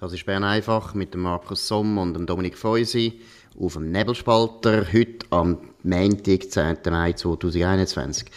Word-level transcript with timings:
Das 0.00 0.12
ist 0.12 0.26
Bern 0.26 0.44
einfach 0.44 0.94
mit 0.94 1.12
dem 1.12 1.22
Markus 1.22 1.66
Somm 1.66 1.98
und 1.98 2.14
dem 2.14 2.24
Dominik 2.24 2.56
Feusi 2.56 3.18
auf 3.58 3.72
dem 3.72 3.90
Nebelspalter 3.90 4.86
heute 4.92 5.26
am 5.30 5.58
Montag, 5.82 6.52
10. 6.52 6.76
Mai 6.88 7.14
2021. 7.14 8.28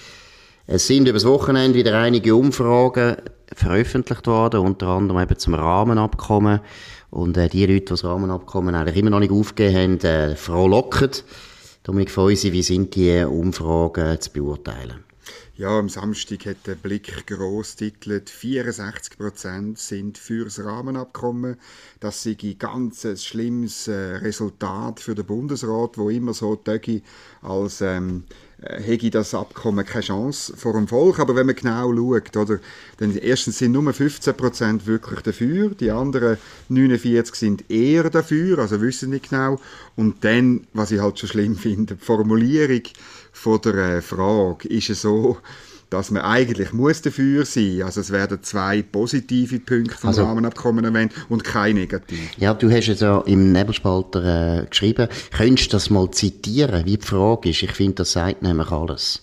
Es 0.65 0.87
sind 0.87 1.03
über 1.03 1.13
das 1.19 1.25
Wochenende 1.25 1.77
wieder 1.77 1.99
einige 1.99 2.35
Umfragen 2.35 3.17
veröffentlicht 3.53 4.25
worden, 4.25 4.61
unter 4.61 4.87
anderem 4.87 5.21
eben 5.21 5.37
zum 5.37 5.53
Rahmenabkommen. 5.53 6.61
Und 7.11 7.37
äh, 7.37 7.47
die 7.47 7.67
Leute, 7.67 7.81
die 7.81 7.85
das 7.85 8.03
Rahmenabkommen 8.03 8.73
eigentlich 8.73 8.97
immer 8.97 9.11
noch 9.11 9.19
nicht 9.19 9.31
aufgegeben 9.31 9.99
haben, 10.01 10.31
äh, 10.31 10.35
frohlocken. 10.35 11.11
Dominik 11.83 12.09
Feusi, 12.09 12.53
wie 12.53 12.63
sind 12.63 12.95
die 12.95 13.23
Umfragen 13.23 14.19
zu 14.19 14.31
beurteilen? 14.31 15.10
Ja, 15.57 15.77
am 15.77 15.89
Samstag 15.89 16.45
hat 16.45 16.65
der 16.65 16.75
Blick 16.75 17.27
gross 17.27 17.75
titelt, 17.75 18.29
64% 18.29 19.77
sind 19.77 20.17
für 20.17 20.45
das 20.45 20.63
Rahmenabkommen. 20.63 21.57
Das 21.99 22.23
sei 22.23 22.37
ein 22.41 22.57
ganz 22.57 23.05
schlimmes 23.21 23.89
äh, 23.89 23.91
Resultat 23.91 25.01
für 25.01 25.13
den 25.13 25.25
Bundesrat, 25.25 25.97
wo 25.97 26.09
immer 26.09 26.33
so 26.33 26.55
Tögi 26.55 27.03
als 27.41 27.81
ähm, 27.81 28.23
äh, 28.29 28.50
hätte 28.61 29.09
das 29.09 29.33
Abkommen 29.33 29.85
keine 29.85 30.03
Chance 30.03 30.55
vor 30.55 30.73
dem 30.73 30.87
Volk. 30.87 31.19
Aber 31.19 31.35
wenn 31.35 31.47
man 31.47 31.55
genau 31.55 31.93
schaut, 31.95 32.37
oder, 32.37 32.59
dann 32.97 33.15
erstens 33.17 33.57
sind 33.57 33.71
nur 33.71 33.83
15% 33.91 34.85
wirklich 34.85 35.21
dafür, 35.21 35.69
die 35.69 35.91
anderen 35.91 36.37
49 36.69 37.35
sind 37.35 37.69
eher 37.71 38.09
dafür, 38.09 38.59
also 38.59 38.81
wissen 38.81 39.09
nicht 39.09 39.29
genau. 39.29 39.59
Und 39.95 40.23
dann, 40.23 40.67
was 40.73 40.91
ich 40.91 41.01
halt 41.01 41.19
schon 41.19 41.29
schlimm 41.29 41.55
finde, 41.55 41.95
die 41.95 42.05
Formulierung 42.05 42.83
von 43.31 43.61
der 43.61 43.97
äh, 43.97 44.01
Frage 44.01 44.67
ist 44.67 44.87
so, 44.87 45.37
dass 45.91 46.09
man 46.09 46.23
eigentlich 46.23 46.71
muss 46.73 47.01
dafür 47.01 47.45
sein. 47.45 47.83
Also 47.83 47.99
es 48.01 48.11
werden 48.11 48.41
zwei 48.41 48.81
positive 48.81 49.59
Punkte 49.59 49.95
vom 49.95 50.07
also, 50.07 50.23
Rahmenabkommen 50.23 50.85
erwähnt 50.85 51.11
und 51.29 51.43
keine 51.43 51.81
negative. 51.81 52.21
Ja, 52.37 52.53
du 52.53 52.71
hast 52.71 52.87
es 52.87 53.01
ja 53.01 53.19
im 53.27 53.51
Nebelspalter 53.51 54.61
äh, 54.61 54.65
geschrieben. 54.65 55.09
Könntest 55.35 55.67
du 55.67 55.75
das 55.75 55.89
mal 55.89 56.09
zitieren, 56.09 56.85
wie 56.85 56.97
die 56.97 57.05
Frage 57.05 57.49
ist? 57.49 57.61
Ich 57.61 57.73
finde, 57.73 57.95
das 57.95 58.13
sagt 58.13 58.41
nämlich 58.41 58.71
alles. 58.71 59.21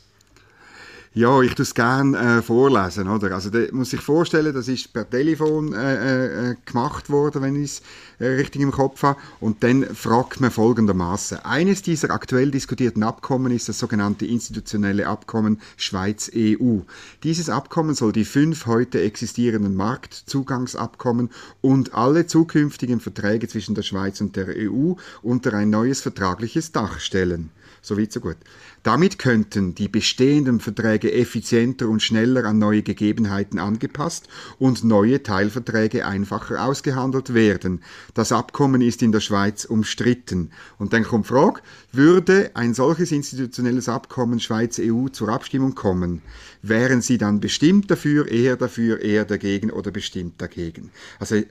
Ja, 1.14 1.41
ich 1.41 1.59
es 1.59 1.75
gerne 1.75 2.39
äh, 2.39 2.42
vorlesen. 2.42 3.09
Oder? 3.09 3.33
Also, 3.33 3.48
da 3.48 3.61
muss 3.73 3.92
ich 3.92 4.01
vorstellen, 4.01 4.55
das 4.55 4.69
ist 4.69 4.92
per 4.92 5.09
Telefon 5.09 5.73
äh, 5.73 6.51
äh, 6.51 6.56
gemacht 6.67 7.09
worden, 7.09 7.42
wenn 7.42 7.56
ich 7.56 7.70
es 7.70 7.83
äh, 8.19 8.27
richtig 8.27 8.61
im 8.61 8.70
Kopf 8.70 9.03
habe. 9.03 9.19
Und 9.41 9.62
dann 9.62 9.84
fragt 9.95 10.41
man 10.41 10.51
folgendermaßen: 10.51 11.39
Eines 11.39 11.81
dieser 11.81 12.11
aktuell 12.11 12.51
diskutierten 12.51 13.03
Abkommen 13.03 13.53
ist 13.53 13.70
das 13.70 13.79
sogenannte 13.79 14.27
institutionelle 14.27 15.06
Abkommen 15.06 15.61
Schweiz-EU. 15.79 16.81
Dieses 17.23 17.48
Abkommen 17.48 17.95
soll 17.95 18.12
die 18.12 18.27
fünf 18.27 18.67
heute 18.67 19.01
existierenden 19.01 19.75
Marktzugangsabkommen 19.75 21.31
und 21.62 21.95
alle 21.95 22.27
zukünftigen 22.27 23.01
Verträge 23.01 23.48
zwischen 23.48 23.75
der 23.75 23.83
Schweiz 23.83 24.20
und 24.20 24.36
der 24.36 24.48
EU 24.56 24.92
unter 25.23 25.55
ein 25.55 25.70
neues 25.70 26.03
vertragliches 26.03 26.73
Dach 26.73 27.01
stellen. 27.01 27.51
So 27.82 27.98
weit, 27.98 28.12
so 28.12 28.20
gut. 28.20 28.36
Damit 28.82 29.18
könnten 29.18 29.74
die 29.74 29.88
bestehenden 29.88 30.60
Verträge 30.60 31.12
effizienter 31.12 31.88
und 31.88 32.02
schneller 32.02 32.44
an 32.44 32.58
neue 32.58 32.82
Gegebenheiten 32.82 33.58
angepasst 33.58 34.28
und 34.58 34.84
neue 34.84 35.22
Teilverträge 35.22 36.06
einfacher 36.06 36.64
ausgehandelt 36.64 37.34
werden. 37.34 37.82
Das 38.14 38.32
Abkommen 38.32 38.80
ist 38.80 39.02
in 39.02 39.12
der 39.12 39.20
Schweiz 39.20 39.64
umstritten. 39.64 40.50
Und 40.78 40.92
dann 40.92 41.04
kommt 41.04 41.26
die 41.26 41.30
Frage, 41.30 41.60
würde 41.92 42.50
ein 42.54 42.74
solches 42.74 43.12
institutionelles 43.12 43.88
Abkommen 43.88 44.40
Schweiz-EU 44.40 45.08
zur 45.08 45.28
Abstimmung 45.28 45.74
kommen? 45.74 46.22
Wären 46.62 47.02
Sie 47.02 47.18
dann 47.18 47.40
bestimmt 47.40 47.90
dafür, 47.90 48.28
eher 48.28 48.56
dafür, 48.56 49.00
eher 49.00 49.24
dagegen 49.24 49.70
oder 49.70 49.90
bestimmt 49.90 50.40
dagegen? 50.40 50.90
Also 51.18 51.42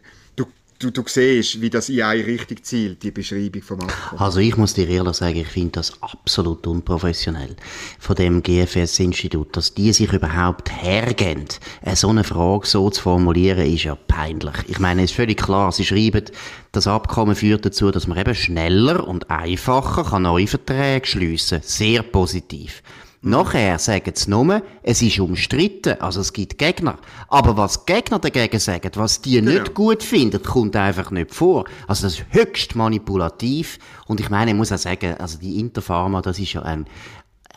du, 0.80 0.92
du 0.92 1.04
siehst, 1.06 1.62
wie 1.62 1.70
das 1.70 1.90
in 1.90 2.02
eine 2.02 2.26
Richtung 2.26 2.62
zielt, 2.62 3.04
die 3.04 3.12
Beschreibung 3.12 3.62
vom 3.62 3.82
Abkommen. 3.82 4.22
Also 4.22 4.40
ich 4.40 4.58
muss 4.58 4.74
dir 4.74 4.88
ehrlich 4.88 5.16
sagen, 5.16 5.38
ich 5.38 5.48
finde 5.48 5.72
das 5.72 6.02
absolut 6.02 6.66
unprofessionell 6.68 7.56
von 8.00 8.16
dem 8.16 8.44
GFS-Institut, 8.44 9.56
dass 9.56 9.74
die 9.74 9.92
sich 9.94 10.12
überhaupt 10.12 10.72
hergeben, 10.72 11.46
so 11.94 12.10
eine 12.10 12.24
Frage 12.24 12.68
so 12.68 12.90
zu 12.90 13.02
formulieren, 13.02 13.74
ist 13.74 13.84
ja 13.84 13.96
peinlich. 13.96 14.56
Ich 14.68 14.80
meine, 14.80 15.04
es 15.04 15.12
ist 15.12 15.18
völlig 15.18 15.38
klar, 15.38 15.72
sie 15.72 15.86
schreiben, 15.86 16.26
das 16.72 16.88
Abkommen 16.88 17.36
führt 17.36 17.66
dazu, 17.66 17.92
dass 17.92 18.08
man 18.08 18.18
eben 18.18 18.36
schneller 18.36 19.08
und 19.08 19.30
einfacher 19.30 20.20
neue 20.20 20.48
Verträge 20.48 21.08
schliessen 21.08 21.60
kann. 21.60 21.68
Sehr 21.68 22.04
positiv. 22.04 22.84
Nachher 23.22 23.80
sagen 23.80 24.12
sie 24.14 24.30
nur, 24.30 24.62
es 24.84 25.02
ist 25.02 25.20
umstritten, 25.20 26.00
also 26.00 26.22
es 26.22 26.34
gibt 26.34 26.58
Gegner. 26.58 26.98
Aber 27.28 27.58
was 27.58 27.86
Gegner 27.86 28.20
dagegen 28.20 28.60
sagen, 28.60 28.92
was 28.94 29.22
die 29.22 29.42
genau. 29.42 29.52
nicht 29.52 29.74
gut 29.74 30.04
finden, 30.04 30.42
kommt 30.44 30.76
einfach 30.76 31.10
nicht 31.10 31.34
vor. 31.34 31.66
Also 31.88 32.04
das 32.04 32.20
ist 32.20 32.26
höchst 32.30 32.76
manipulativ. 32.76 33.80
Und 34.08 34.20
ich 34.20 34.30
meine, 34.30 34.52
ich 34.52 34.58
muss 34.58 34.72
auch 34.72 34.78
sagen, 34.78 35.16
also 35.18 35.40
die 35.40 35.60
Interpharma, 35.60 36.22
das 36.22 36.38
ist 36.38 36.54
ja 36.54 36.62
ein, 36.62 36.86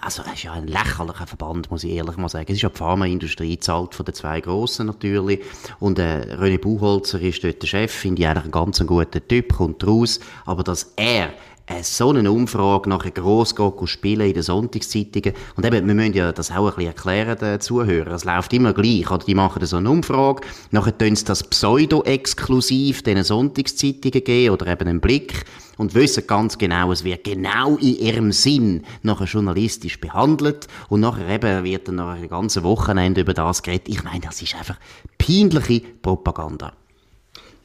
also 0.01 0.23
das 0.23 0.33
ist 0.33 0.45
ja 0.45 0.53
ein 0.53 0.67
lächerlicher 0.67 1.27
Verband, 1.27 1.71
muss 1.71 1.85
ich 1.85 1.91
ehrlich 1.91 2.17
mal 2.17 2.31
sagen. 2.31 2.47
Es 2.49 2.57
ist 2.57 2.63
ja 2.63 2.71
die 2.71 2.79
Pharmaindustrie, 2.79 3.61
zahlt 3.61 3.95
von 3.95 4.07
den 4.07 4.15
zwei 4.15 4.41
Grossen 4.41 4.87
natürlich. 4.87 5.41
Und 5.79 5.99
äh, 5.99 6.37
René 6.41 6.59
Buchholzer 6.59 7.21
ist 7.21 7.45
dort 7.45 7.61
der 7.61 7.67
Chef, 7.67 7.93
finde 7.93 8.23
ich 8.23 8.29
eigentlich 8.29 8.45
einen 8.45 8.53
ganz 8.53 8.85
guten 8.87 9.29
Typ, 9.29 9.53
kommt 9.53 9.87
raus. 9.87 10.21
Aber 10.47 10.65
dass 10.65 10.95
er 10.97 11.35
so 11.83 12.11
eine 12.11 12.31
Umfrage 12.31 12.89
nachher 12.89 13.11
gross 13.11 13.55
spielen 13.85 14.27
in 14.27 14.35
den 14.35 14.43
Sonntagszeitungen. 14.43 15.35
Und 15.57 15.65
eben, 15.65 15.87
wir 15.87 15.95
müssen 15.95 16.15
ja 16.15 16.33
das 16.33 16.51
auch 16.51 16.67
ein 16.67 16.75
bisschen 16.75 16.87
erklären, 16.87 17.39
den 17.39 17.61
Zuhörern. 17.61 18.15
Es 18.15 18.25
läuft 18.25 18.53
immer 18.53 18.73
gleich, 18.73 19.11
oder? 19.11 19.25
Die 19.25 19.35
machen 19.35 19.65
so 19.65 19.77
eine 19.77 19.91
Umfrage, 19.91 20.43
nachher 20.71 20.97
tun 20.97 21.17
sie 21.17 21.25
das 21.25 21.45
pseudo-exklusiv 21.45 23.03
den 23.03 23.23
Sonntagszeitungen 23.23 24.25
geben 24.25 24.55
oder 24.55 24.67
eben 24.67 24.89
einen 24.89 25.01
Blick 25.01 25.45
und 25.81 25.95
wissen 25.95 26.27
ganz 26.27 26.59
genau, 26.59 26.93
es 26.93 27.05
wird 27.05 27.25
genau 27.25 27.77
in 27.77 27.97
ihrem 27.97 28.33
Sinn 28.33 28.85
nachher 29.03 29.27
journalistisch 29.27 29.99
behandelt 29.99 30.67
und 30.91 31.01
nachher 31.01 31.29
eben 31.29 31.65
wird 31.65 31.89
dann 31.89 31.95
nach 31.97 32.17
einem 32.17 32.29
ganzen 32.29 32.63
Wochenende 32.65 33.23
über 33.23 33.33
das 33.33 33.63
geredet. 33.63 33.89
Ich 33.89 34.05
meine, 34.05 34.21
das 34.21 34.43
ist 34.43 34.55
einfach 34.55 34.77
peinliche 35.19 35.81
Propaganda. 36.03 36.73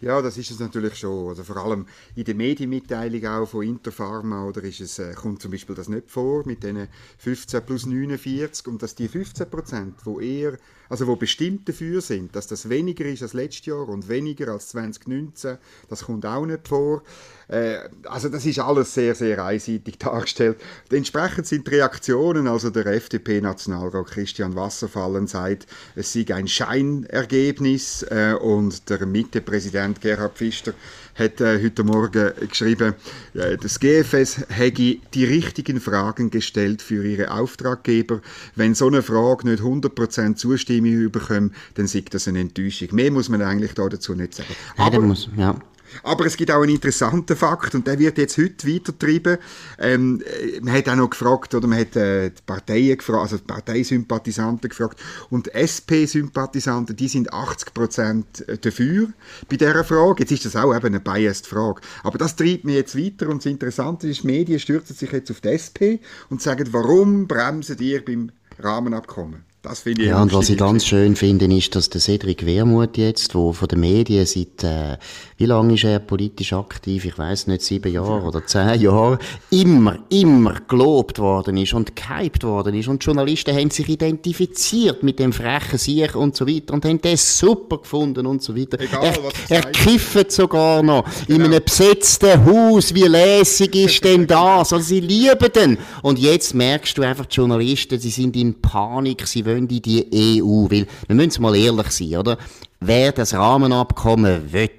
Ja, 0.02 0.22
das 0.22 0.38
ist 0.38 0.52
es 0.52 0.60
natürlich 0.60 0.96
schon. 0.96 1.30
Also 1.30 1.44
vor 1.44 1.58
allem 1.58 1.86
in 2.16 2.26
der 2.26 2.36
Medienmitteilung 2.36 3.26
auch 3.26 3.46
von 3.46 3.64
Interpharma 3.64 4.46
oder 4.46 4.62
ist 4.64 4.82
es, 4.82 5.00
äh, 5.00 5.14
kommt 5.14 5.42
zum 5.42 5.52
Beispiel 5.52 5.76
das 5.76 5.88
nicht 5.88 6.12
vor 6.12 6.46
mit 6.46 6.64
den 6.64 6.88
15 7.18 7.66
plus 7.66 7.86
49 7.86 8.68
und 8.68 8.84
dass 8.84 8.96
die 8.96 9.08
15 9.08 9.50
Prozent, 9.50 9.96
wo 10.04 10.20
eher, 10.20 10.58
also 10.90 11.08
wo 11.08 11.16
bestimmt 11.16 11.68
dafür 11.70 12.02
sind, 12.02 12.36
dass 12.36 12.48
das 12.48 12.68
weniger 12.68 13.06
ist 13.06 13.24
als 13.24 13.34
letztes 13.34 13.68
Jahr 13.68 13.88
und 13.88 14.10
weniger 14.10 14.50
als 14.50 14.68
2019, 14.70 15.58
das 15.90 16.04
kommt 16.04 16.26
auch 16.26 16.46
nicht 16.46 16.68
vor. 16.68 17.02
Äh, 17.48 17.78
also 18.04 18.28
das 18.28 18.46
ist 18.46 18.60
alles 18.60 18.94
sehr, 18.94 19.16
sehr 19.16 19.44
einseitig 19.44 19.98
dargestellt. 20.00 20.58
Entsprechend 20.92 21.48
sind 21.48 21.68
die 21.68 21.76
Reaktionen, 21.76 22.48
also 22.48 22.70
der 22.70 22.86
FDP-Nationalrat 22.88 24.08
Christian 24.08 24.56
Wasserfallen 24.56 25.28
sagt, 25.28 25.68
es 25.96 26.12
sei 26.12 26.26
ein 26.34 26.48
Scheinergebnis 26.48 28.04
äh, 28.04 28.34
und 28.34 28.90
der 28.90 29.06
Mitte-Präsident 29.06 29.85
Gerhard 29.94 30.38
Pfister 30.38 30.74
hat 31.16 31.40
äh, 31.40 31.64
heute 31.64 31.84
Morgen 31.84 32.32
geschrieben, 32.50 32.94
äh, 33.34 33.58
das 33.58 33.80
GFS 33.80 34.46
hätte 34.50 34.98
die 35.14 35.26
richtigen 35.26 35.80
Fragen 35.80 36.30
gestellt 36.30 36.82
für 36.82 37.06
ihre 37.06 37.32
Auftraggeber. 37.32 38.22
Wenn 38.56 38.76
so 38.76 38.88
eine 38.88 39.02
Frage 39.02 39.48
nicht 39.50 39.64
100% 39.64 40.36
Zustimmung 40.36 41.12
bekommt, 41.12 41.56
dann 41.76 41.88
sieht 41.88 42.14
das 42.14 42.28
eine 42.28 42.40
Enttäuschung. 42.40 42.90
Mehr 42.92 43.12
muss 43.12 43.30
man 43.30 43.42
eigentlich 43.42 43.74
dazu 43.74 44.14
nicht 44.14 44.34
sagen. 44.34 44.56
Aber, 44.78 45.00
muss, 45.00 45.30
ja. 45.38 45.56
Aber 46.04 46.26
es 46.26 46.38
gibt 46.38 46.52
auch 46.52 46.62
einen 46.62 46.76
interessanten 46.76 47.36
Fakt 47.36 47.76
und 47.76 47.88
der 47.88 48.00
wird 48.00 48.18
jetzt 48.18 48.38
heute 48.38 48.68
weitertreiben. 48.68 49.38
Ähm, 49.80 50.24
man 50.62 50.74
hat 50.74 50.90
auch 50.90 50.96
noch 50.96 51.10
gefragt, 51.10 51.54
oder 51.54 51.68
man 51.68 51.80
hat 51.80 51.96
äh, 51.96 52.30
die 52.30 52.42
Parteien 52.46 52.98
gefragt, 52.98 53.22
also 53.22 53.38
die 53.38 53.44
Parteisympathisanten 53.44 54.70
gefragt 54.70 55.02
und 55.30 55.54
SP-Sympathisanten, 55.54 56.96
die 56.96 57.08
sind 57.08 57.32
80% 57.34 58.58
dafür 58.58 59.08
bei 59.50 59.58
dieser 59.58 59.84
Frage. 59.84 60.24
Jetzt 60.24 60.32
ist 60.32 60.46
das 60.46 60.56
auch 60.56 60.76
eben 60.76 60.88
eine 60.88 61.00
biased 61.00 61.48
Frage. 61.48 61.82
Aber 62.04 62.18
das 62.18 62.36
treibt 62.36 62.66
mir 62.66 62.76
jetzt 62.76 62.98
weiter 62.98 63.30
und 63.30 63.44
das 63.44 63.52
Interessante 63.52 64.08
ist, 64.08 64.24
die 64.24 64.28
Medien 64.28 64.60
stürzen 64.60 64.96
sich 64.96 65.12
jetzt 65.12 65.32
auf 65.32 65.42
die 65.42 65.50
SP 65.50 66.00
und 66.30 66.42
sagen, 66.42 66.68
warum 66.72 67.28
bremsen 67.28 67.78
ihr 67.80 68.04
beim 68.04 68.32
Rahmenabkommen? 68.60 69.44
Das 69.66 69.80
finde 69.80 70.04
ich 70.04 70.10
Ja, 70.10 70.22
und 70.22 70.32
was 70.32 70.50
ich 70.50 70.58
ganz 70.60 70.86
schön 70.86 71.16
finde, 71.16 71.46
ist, 71.46 71.76
dass 71.76 71.90
der 71.90 72.00
Cedric 72.00 72.46
Wermuth 72.46 72.98
jetzt, 72.98 73.34
wo 73.34 73.52
von 73.52 73.68
den 73.68 73.80
Medien 73.80 74.24
seit, 74.28 74.64
äh, 74.64 74.98
wie 75.38 75.48
lange 75.48 75.74
ist 75.74 75.84
er 75.86 75.98
politisch 75.98 76.54
aktiv? 76.54 77.04
Ich 77.04 77.18
weiß 77.18 77.48
nicht, 77.48 77.64
sieben 77.64 77.92
Jahre 77.92 78.28
oder 78.28 78.46
zehn 78.46 78.80
Jahre, 78.80 79.18
immer, 79.50 79.98
immer 80.10 80.62
gelobt 80.68 81.18
worden 81.18 81.58
ist 81.58 81.74
und 81.74 81.96
gehypt 81.96 82.44
worden 82.44 82.76
ist. 82.76 82.88
Und 82.88 83.04
Journalisten 83.04 83.56
haben 83.56 83.72
sich 83.72 83.90
identifiziert 83.90 85.02
mit 85.02 85.18
dem 85.18 85.34
frechen 85.34 85.80
Sieg 85.80 86.16
und 86.16 86.36
so 86.36 86.48
weiter 86.48 86.76
und 86.76 86.86
haben 86.86 87.02
das 87.02 87.40
super 87.40 87.80
gefunden 87.80 88.28
und 88.28 88.44
so 88.44 88.56
weiter. 88.56 88.80
Egal, 88.80 89.14
er, 89.50 89.58
er 89.58 89.72
kifft 89.72 90.32
sogar 90.32 90.84
noch 90.84 91.06
genau. 91.26 91.40
in 91.40 91.52
einem 91.52 91.64
besetzten 91.64 92.46
Haus. 92.46 92.94
Wie 92.94 93.02
lässig 93.02 93.76
ist 93.76 94.04
denn 94.04 94.28
das? 94.28 94.72
Also 94.72 94.80
sie 94.80 95.00
lieben 95.00 95.52
den. 95.56 95.80
Und 96.04 96.20
jetzt 96.20 96.54
merkst 96.54 96.96
du 97.00 97.02
einfach, 97.02 97.26
die 97.26 97.38
Journalisten, 97.38 98.00
sie 98.00 98.12
sind 98.12 98.36
in 98.36 98.62
Panik, 98.62 99.26
sie 99.26 99.44
wollen 99.44 99.55
in 99.56 99.68
die 99.68 100.42
EU. 100.42 100.68
Weil, 100.70 100.88
wir 101.08 101.16
müssen 101.16 101.42
mal 101.42 101.56
ehrlich 101.56 101.92
sein, 101.92 102.18
oder? 102.18 102.38
Wer 102.80 103.12
das 103.12 103.34
Rahmenabkommen 103.34 104.52
will, 104.52 104.70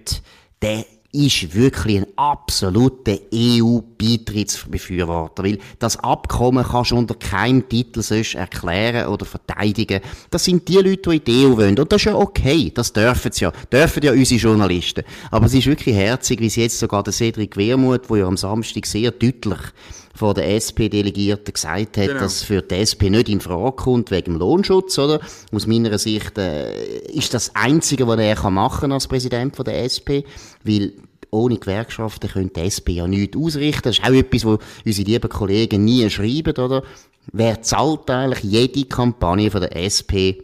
der 0.63 0.85
ist 1.17 1.55
wirklich 1.55 1.99
ein 1.99 2.07
absoluter 2.17 3.19
EU-Beitrittsbefürworter, 3.33 5.45
weil 5.45 5.59
das 5.79 5.97
Abkommen 5.99 6.65
kannst 6.65 6.91
du 6.91 6.97
unter 6.97 7.15
keinem 7.15 7.69
Titel 7.69 8.03
sonst 8.03 8.35
erklären 8.35 9.07
oder 9.09 9.25
verteidigen. 9.25 10.01
Das 10.31 10.45
sind 10.45 10.67
die 10.69 10.75
Leute, 10.75 11.09
die 11.11 11.17
in 11.17 11.25
die 11.25 11.47
EU 11.47 11.57
wollen. 11.57 11.79
Und 11.79 11.91
das 11.91 12.03
ist 12.03 12.07
ja 12.07 12.15
okay, 12.15 12.71
das 12.75 12.93
dürfen 12.93 13.33
sie 13.33 13.45
ja, 13.45 13.53
dürfen 13.73 14.03
ja 14.03 14.13
unsere 14.13 14.41
Journalisten. 14.41 15.05
Aber 15.31 15.47
es 15.47 15.55
ist 15.55 15.67
wirklich 15.67 15.97
herzig, 15.97 16.39
wie 16.41 16.51
sie 16.51 16.61
jetzt 16.63 16.79
sogar 16.79 17.03
der 17.03 17.15
Cedric 17.15 17.57
Wermuth, 17.57 18.11
der 18.11 18.19
ja 18.19 18.27
am 18.27 18.37
Samstag 18.37 18.85
sehr 18.85 19.11
deutlich 19.11 19.61
von 20.17 20.35
der 20.35 20.49
SP-Delegierten 20.57 21.53
gesagt 21.53 21.99
hat, 21.99 22.07
genau. 22.07 22.21
dass 22.21 22.43
für 22.43 22.63
die 22.63 22.77
SP 22.81 23.11
nicht 23.11 23.29
in 23.29 23.41
Frage 23.41 23.77
kommt 23.77 24.11
wegen 24.11 24.33
dem 24.33 24.39
Lohnschutz, 24.39 24.99
oder? 24.99 25.21
Aus 25.53 25.67
meiner 25.67 25.97
Sicht 25.99 26.39
äh, 26.39 27.01
ist 27.09 27.35
das 27.35 27.55
Einzige, 27.55 28.07
was 28.07 28.19
er 28.19 28.51
machen 28.51 28.93
als 28.93 29.07
Präsident 29.07 29.55
von 29.55 29.65
der 29.65 29.85
SP, 29.85 30.25
weil 30.65 30.95
ohne 31.31 31.59
Gewerkschaften 31.59 32.31
könnte 32.31 32.61
die 32.61 32.67
SP 32.67 32.97
ja 32.97 33.07
nichts 33.07 33.37
ausrichten. 33.37 33.83
Das 33.85 33.99
ist 33.99 34.05
auch 34.05 34.13
etwas, 34.13 34.45
wo 34.45 34.59
unsere 34.85 35.09
lieben 35.09 35.29
Kollegen 35.29 35.85
nie 35.85 36.09
schreiben, 36.09 36.57
oder? 36.57 36.83
Wer 37.33 37.61
zahlt 37.63 38.09
eigentlich 38.09 38.45
jede 38.45 38.85
Kampagne 38.85 39.51
von 39.51 39.61
der 39.61 39.77
SP? 39.77 40.41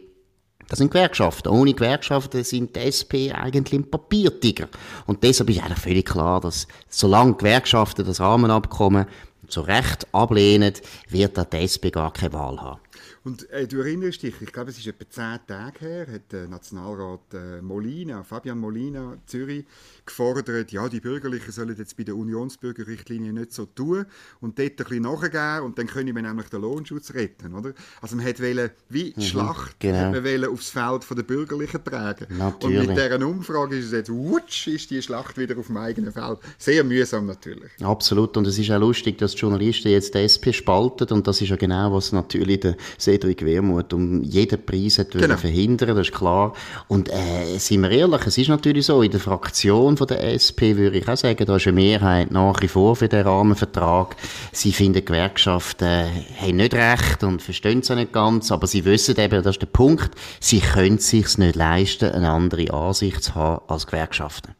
Das 0.69 0.79
sind 0.79 0.91
Gewerkschaften. 0.91 1.49
Ohne 1.49 1.73
Gewerkschaften 1.73 2.43
sind 2.43 2.75
die 2.75 2.79
SP 2.81 3.31
eigentlich 3.31 3.79
ein 3.79 3.89
Papiertiger. 3.89 4.67
Und 5.05 5.23
deshalb 5.23 5.49
ist 5.49 5.63
eigentlich 5.63 5.79
völlig 5.79 6.05
klar, 6.05 6.41
dass 6.41 6.67
solange 6.89 7.35
Gewerkschaften 7.35 8.05
das 8.05 8.19
Rahmenabkommen 8.19 9.05
zu 9.53 9.61
Recht 9.61 10.07
ablehnen, 10.11 10.73
wird 11.09 11.37
da 11.37 11.43
die 11.43 11.57
SP 11.61 11.93
gar 11.93 12.11
keine 12.11 12.33
Wahl 12.33 12.59
haben. 12.59 12.79
Und 13.25 13.49
äh, 13.51 13.67
du 13.67 13.77
erinnerst 13.77 14.21
dich, 14.21 14.33
ich 14.41 14.51
glaube, 14.51 14.71
es 14.71 14.77
ist 14.77 14.87
etwa 14.87 15.09
zehn 15.09 15.39
Tage 15.47 15.79
her, 15.79 16.07
hat 16.11 16.31
der 16.31 16.47
Nationalrat 16.49 17.21
äh, 17.33 17.61
Molina, 17.61 18.23
Fabian 18.23 18.59
Molina, 18.59 19.17
Zürich, 19.25 19.65
gefordert, 20.05 20.73
ja, 20.73 20.89
die 20.89 20.99
Bürgerlichen 20.99 21.51
sollen 21.51 21.75
jetzt 21.77 21.95
bei 21.95 22.03
der 22.03 22.17
Unionsbürgerrichtlinie 22.17 23.31
nicht 23.31 23.53
so 23.53 23.65
tun 23.65 24.05
und 24.41 24.59
dort 24.59 24.71
ein 24.71 24.75
bisschen 24.75 25.03
nachgeben 25.03 25.65
und 25.65 25.77
dann 25.77 25.87
können 25.87 26.13
wir 26.13 26.21
nämlich 26.21 26.49
den 26.49 26.61
Lohnschutz 26.61 27.13
retten, 27.13 27.53
oder? 27.53 27.73
Also 28.01 28.17
man 28.17 28.25
wollte 28.25 28.71
wie 28.89 29.13
die 29.13 29.19
mhm, 29.19 29.21
Schlacht 29.21 29.79
genau. 29.79 30.11
man 30.11 30.45
aufs 30.45 30.69
Feld 30.69 31.05
der 31.09 31.23
Bürgerlichen 31.23 31.81
tragen. 31.81 32.27
Natürlich. 32.37 32.79
Und 32.81 32.87
mit 32.87 32.97
dieser 32.97 33.25
Umfrage 33.25 33.77
ist 33.77 33.85
es 33.85 33.91
jetzt, 33.93 34.11
wutsch, 34.11 34.67
ist 34.67 34.91
die 34.91 35.01
Schlacht 35.01 35.37
wieder 35.37 35.57
auf 35.57 35.67
dem 35.67 35.77
eigenen 35.77 36.11
Feld. 36.11 36.39
Sehr 36.57 36.83
mühsam 36.83 37.27
natürlich. 37.27 37.71
Absolut 37.81 38.35
und 38.35 38.47
es 38.47 38.57
ist 38.59 38.69
auch 38.71 38.79
lustig, 38.79 39.17
dass 39.19 39.31
die 39.31 39.39
Journalisten 39.39 39.89
jetzt 39.89 40.13
die 40.13 40.19
SP 40.27 40.51
spalten 40.51 41.07
und 41.13 41.25
das 41.25 41.41
ist 41.41 41.49
ja 41.49 41.55
genau, 41.55 41.93
was 41.93 42.11
natürlich 42.11 42.59
der 42.59 42.75
Cedric 43.13 43.45
Wermuth 43.45 43.93
um 43.93 44.23
jeden 44.23 44.65
Preis 44.65 44.97
hat 44.97 45.11
genau. 45.11 45.37
verhindern, 45.37 45.89
das 45.89 46.07
ist 46.07 46.13
klar. 46.13 46.53
Und 46.87 47.09
äh, 47.09 47.57
sind 47.59 47.81
wir 47.81 47.91
ehrlich, 47.91 48.25
es 48.25 48.37
ist 48.37 48.49
natürlich 48.49 48.87
so, 48.87 49.01
in 49.03 49.11
der 49.11 49.19
Fraktion 49.19 49.97
von 49.97 50.07
der 50.07 50.23
SP 50.33 50.73
würde 50.77 50.97
ich 50.97 51.07
auch 51.07 51.17
sagen, 51.17 51.45
da 51.45 51.55
ist 51.55 51.67
eine 51.67 51.75
Mehrheit 51.75 52.31
nach 52.31 52.59
wie 52.61 52.67
vor 52.67 52.95
für 52.95 53.07
den 53.07 53.25
Rahmenvertrag. 53.25 54.15
Sie 54.51 54.71
finden, 54.71 55.05
Gewerkschaften 55.05 55.85
äh, 55.85 56.09
haben 56.41 56.55
nicht 56.55 56.73
recht 56.73 57.23
und 57.23 57.41
verstehen 57.41 57.79
es 57.79 57.91
auch 57.91 57.95
nicht 57.95 58.13
ganz, 58.13 58.51
aber 58.51 58.65
sie 58.65 58.83
wissen 58.85 59.19
eben, 59.19 59.43
das 59.43 59.55
ist 59.55 59.61
der 59.61 59.67
Punkt, 59.67 60.11
sie 60.39 60.59
können 60.59 60.95
es 60.95 61.09
sich 61.09 61.37
nicht 61.37 61.55
leisten, 61.55 62.11
eine 62.11 62.31
andere 62.31 62.73
Ansicht 62.73 63.23
zu 63.23 63.35
haben 63.35 63.61
als 63.67 63.85
Gewerkschaften. 63.85 64.55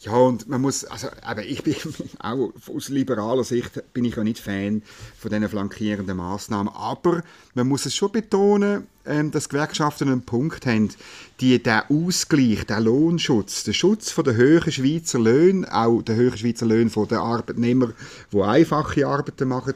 Ja, 0.00 0.12
und 0.12 0.48
man 0.48 0.60
muss, 0.60 0.84
also, 0.84 1.08
aber 1.22 1.44
ich 1.44 1.62
bin 1.62 1.74
auch 2.18 2.52
aus 2.74 2.88
liberaler 2.88 3.44
Sicht 3.44 3.82
bin 3.92 4.04
ich 4.04 4.16
ja 4.16 4.24
nicht 4.24 4.38
Fan 4.38 4.82
von 5.18 5.30
diesen 5.30 5.48
flankierenden 5.48 6.16
Maßnahmen. 6.16 6.72
Aber 6.74 7.22
man 7.54 7.68
muss 7.68 7.86
es 7.86 7.94
schon 7.94 8.12
betonen, 8.12 8.86
ähm, 9.04 9.30
dass 9.30 9.48
Gewerkschaften 9.48 10.08
einen 10.08 10.22
Punkt 10.22 10.66
haben, 10.66 10.90
die 11.40 11.60
der 11.62 11.90
Ausgleich, 11.90 12.64
der 12.66 12.80
Lohnschutz, 12.80 13.64
der 13.64 13.72
Schutz 13.72 14.10
von 14.10 14.24
der 14.24 14.34
höheren 14.34 14.72
Schweizer 14.72 15.18
Löhne, 15.18 15.72
auch 15.74 16.02
der 16.02 16.16
höheren 16.16 16.38
Schweizer 16.38 16.66
Löhne 16.66 16.90
von 16.90 17.08
den 17.08 17.18
Arbeitnehmern, 17.18 17.94
die 18.32 18.40
einfache 18.40 19.06
Arbeiten 19.06 19.48
machen, 19.48 19.74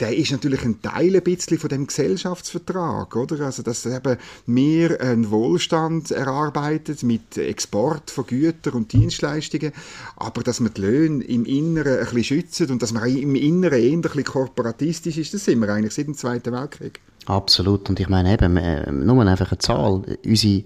der 0.00 0.16
ist 0.16 0.30
natürlich 0.30 0.62
ein 0.62 0.80
Teil 0.80 1.16
ein 1.16 1.22
bisschen 1.22 1.58
von 1.58 1.68
dem 1.68 1.86
Gesellschaftsvertrag, 1.86 3.16
oder? 3.16 3.44
Also, 3.44 3.62
dass 3.62 3.84
eben 3.84 4.16
mehr 4.46 5.00
einen 5.00 5.30
Wohlstand 5.30 6.10
erarbeitet 6.10 7.02
mit 7.02 7.36
Export 7.36 8.10
von 8.10 8.26
Gütern 8.26 8.74
und 8.74 8.92
Dienstleistungen, 8.92 9.72
aber 10.16 10.42
dass 10.42 10.60
man 10.60 10.72
die 10.74 10.80
Löhne 10.80 11.24
im 11.24 11.44
Inneren 11.44 11.98
ein 11.98 12.04
bisschen 12.04 12.24
schützt 12.24 12.60
und 12.70 12.82
dass 12.82 12.92
man 12.92 13.08
im 13.08 13.34
Inneren 13.34 13.80
eher 13.80 13.92
ein 13.92 14.02
bisschen 14.02 14.24
korporatistisch 14.24 15.18
ist, 15.18 15.34
das 15.34 15.44
sind 15.44 15.60
wir 15.60 15.68
eigentlich 15.68 15.94
seit 15.94 16.06
dem 16.06 16.14
Zweiten 16.14 16.52
Weltkrieg. 16.52 17.00
Absolut. 17.26 17.88
Und 17.88 18.00
ich 18.00 18.08
meine 18.08 18.32
eben, 18.32 18.56
äh, 18.56 18.90
nur 18.90 19.26
einfach 19.26 19.52
eine 19.52 19.58
Zahl. 19.58 20.02
Unsere 20.24 20.62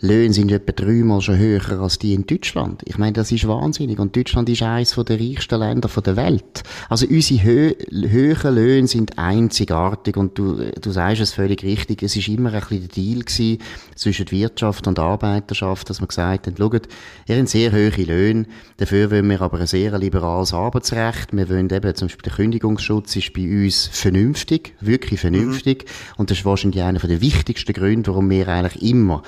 Löhne 0.00 0.32
sind 0.32 0.52
etwa 0.52 0.72
dreimal 0.72 1.22
schon 1.22 1.38
höher 1.38 1.80
als 1.80 1.98
die 1.98 2.12
in 2.12 2.26
Deutschland. 2.26 2.82
Ich 2.84 2.98
meine, 2.98 3.14
das 3.14 3.32
ist 3.32 3.48
wahnsinnig. 3.48 3.98
Und 3.98 4.14
Deutschland 4.14 4.48
ist 4.48 4.62
eines 4.62 4.94
der 4.94 5.18
reichsten 5.18 5.58
Länder 5.58 5.88
der 5.88 6.16
Welt. 6.16 6.62
Also 6.88 7.06
unsere 7.06 7.42
hö 7.42 7.72
höheren 7.90 8.54
Löhne 8.54 8.88
sind 8.88 9.18
einzigartig. 9.18 10.16
Und 10.16 10.38
du, 10.38 10.70
du 10.80 10.90
sagst 10.90 11.22
es 11.22 11.32
völlig 11.32 11.62
richtig. 11.62 12.02
Es 12.02 12.14
ist 12.14 12.28
immer 12.28 12.52
ein 12.52 12.60
bisschen 12.60 12.80
der 12.80 12.88
Deal 12.88 13.20
gewesen 13.20 13.58
zwischen 13.94 14.30
Wirtschaft 14.30 14.86
und 14.86 14.98
Arbeiterschaft, 14.98 15.88
dass 15.88 16.00
man 16.00 16.08
gesagt 16.08 16.46
hat, 16.46 16.58
schaut, 16.58 16.88
ihr 17.26 17.36
habt 17.36 17.48
sehr 17.48 17.72
hohe 17.72 18.04
Löhne. 18.04 18.46
Dafür 18.76 19.10
wollen 19.10 19.30
wir 19.30 19.40
aber 19.40 19.60
ein 19.60 19.66
sehr 19.66 19.96
liberales 19.98 20.52
Arbeitsrecht. 20.52 21.34
Wir 21.34 21.48
wollen 21.48 21.70
eben, 21.70 21.94
zum 21.94 22.08
Beispiel 22.08 22.22
der 22.22 22.32
Kündigungsschutz 22.32 23.16
ist 23.16 23.32
bei 23.32 23.42
uns 23.42 23.86
vernünftig, 23.86 24.74
wirklich 24.80 25.20
vernünftig. 25.20 25.84
Mhm. 25.84 26.14
Und 26.18 26.30
das 26.30 26.38
ist 26.38 26.44
wahrscheinlich 26.44 26.82
einer 26.82 26.98
der 26.98 27.22
wichtigsten 27.22 27.72
Gründe, 27.72 28.10
warum 28.10 28.28
wir 28.28 28.46
eigentlich 28.48 28.82
immer 28.82 29.22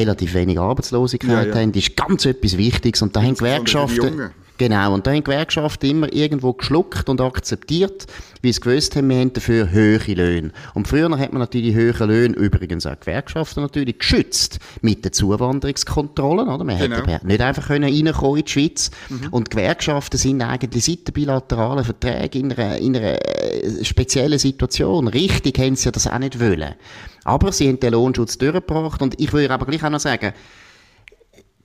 relativ 0.00 0.34
wenig 0.34 0.58
Arbeitslosigkeit 0.58 1.48
ja, 1.48 1.54
ja. 1.54 1.60
haben, 1.60 1.72
ist 1.74 1.96
ganz 1.96 2.24
etwas 2.24 2.56
Wichtiges. 2.56 3.02
Und 3.02 3.14
da 3.16 3.22
haben 3.22 3.34
Gewerkschaften, 3.34 4.30
genau, 4.60 4.92
und 4.92 5.06
da 5.06 5.12
haben 5.12 5.24
Gewerkschaften 5.24 5.86
immer 5.86 6.12
irgendwo 6.12 6.52
geschluckt 6.52 7.08
und 7.08 7.20
akzeptiert, 7.20 8.06
wie 8.42 8.52
sie 8.52 8.60
gewusst 8.60 8.94
haben, 8.94 9.08
wir 9.08 9.18
haben 9.18 9.32
dafür 9.32 9.70
höhere 9.70 10.12
Löhne. 10.12 10.52
Und 10.74 10.86
früher 10.86 11.10
hat 11.18 11.32
man 11.32 11.40
natürlich 11.40 11.74
höhere 11.74 12.04
Löhne, 12.04 12.36
übrigens 12.36 12.84
auch 12.84 13.00
Gewerkschaften 13.00 13.62
natürlich, 13.62 13.98
geschützt 13.98 14.58
mit 14.82 15.04
den 15.04 15.12
Zuwanderungskontrollen, 15.12 16.48
oder? 16.48 16.62
Man 16.62 16.78
genau. 16.78 17.06
hätte 17.06 17.26
nicht 17.26 17.40
einfach 17.40 17.68
können 17.68 17.90
reinkommen 17.92 18.38
in 18.38 18.44
die 18.44 18.50
Schweiz. 18.50 18.90
Mhm. 19.08 19.28
Und 19.30 19.50
Gewerkschaften 19.50 20.18
sind 20.18 20.42
eigentlich 20.42 20.84
seit 20.84 21.08
den 21.08 21.14
bilateralen 21.14 21.84
Verträgen 21.84 22.50
in 22.50 22.52
einer, 22.52 22.76
in 22.76 22.96
einer 22.96 23.14
äh, 23.14 23.82
speziellen 23.84 24.38
Situation. 24.38 25.08
Richtig 25.08 25.58
haben 25.58 25.74
sie 25.74 25.86
ja 25.86 25.90
das 25.90 26.06
auch 26.06 26.18
nicht 26.18 26.38
wollen. 26.38 26.74
Aber 27.24 27.50
sie 27.52 27.68
haben 27.68 27.80
den 27.80 27.92
Lohnschutz 27.92 28.36
durchgebracht 28.36 29.00
und 29.00 29.18
ich 29.18 29.32
würde 29.32 29.54
aber 29.54 29.64
gleich 29.64 29.82
auch 29.84 29.90
noch 29.90 30.00
sagen, 30.00 30.32
die 30.34 30.69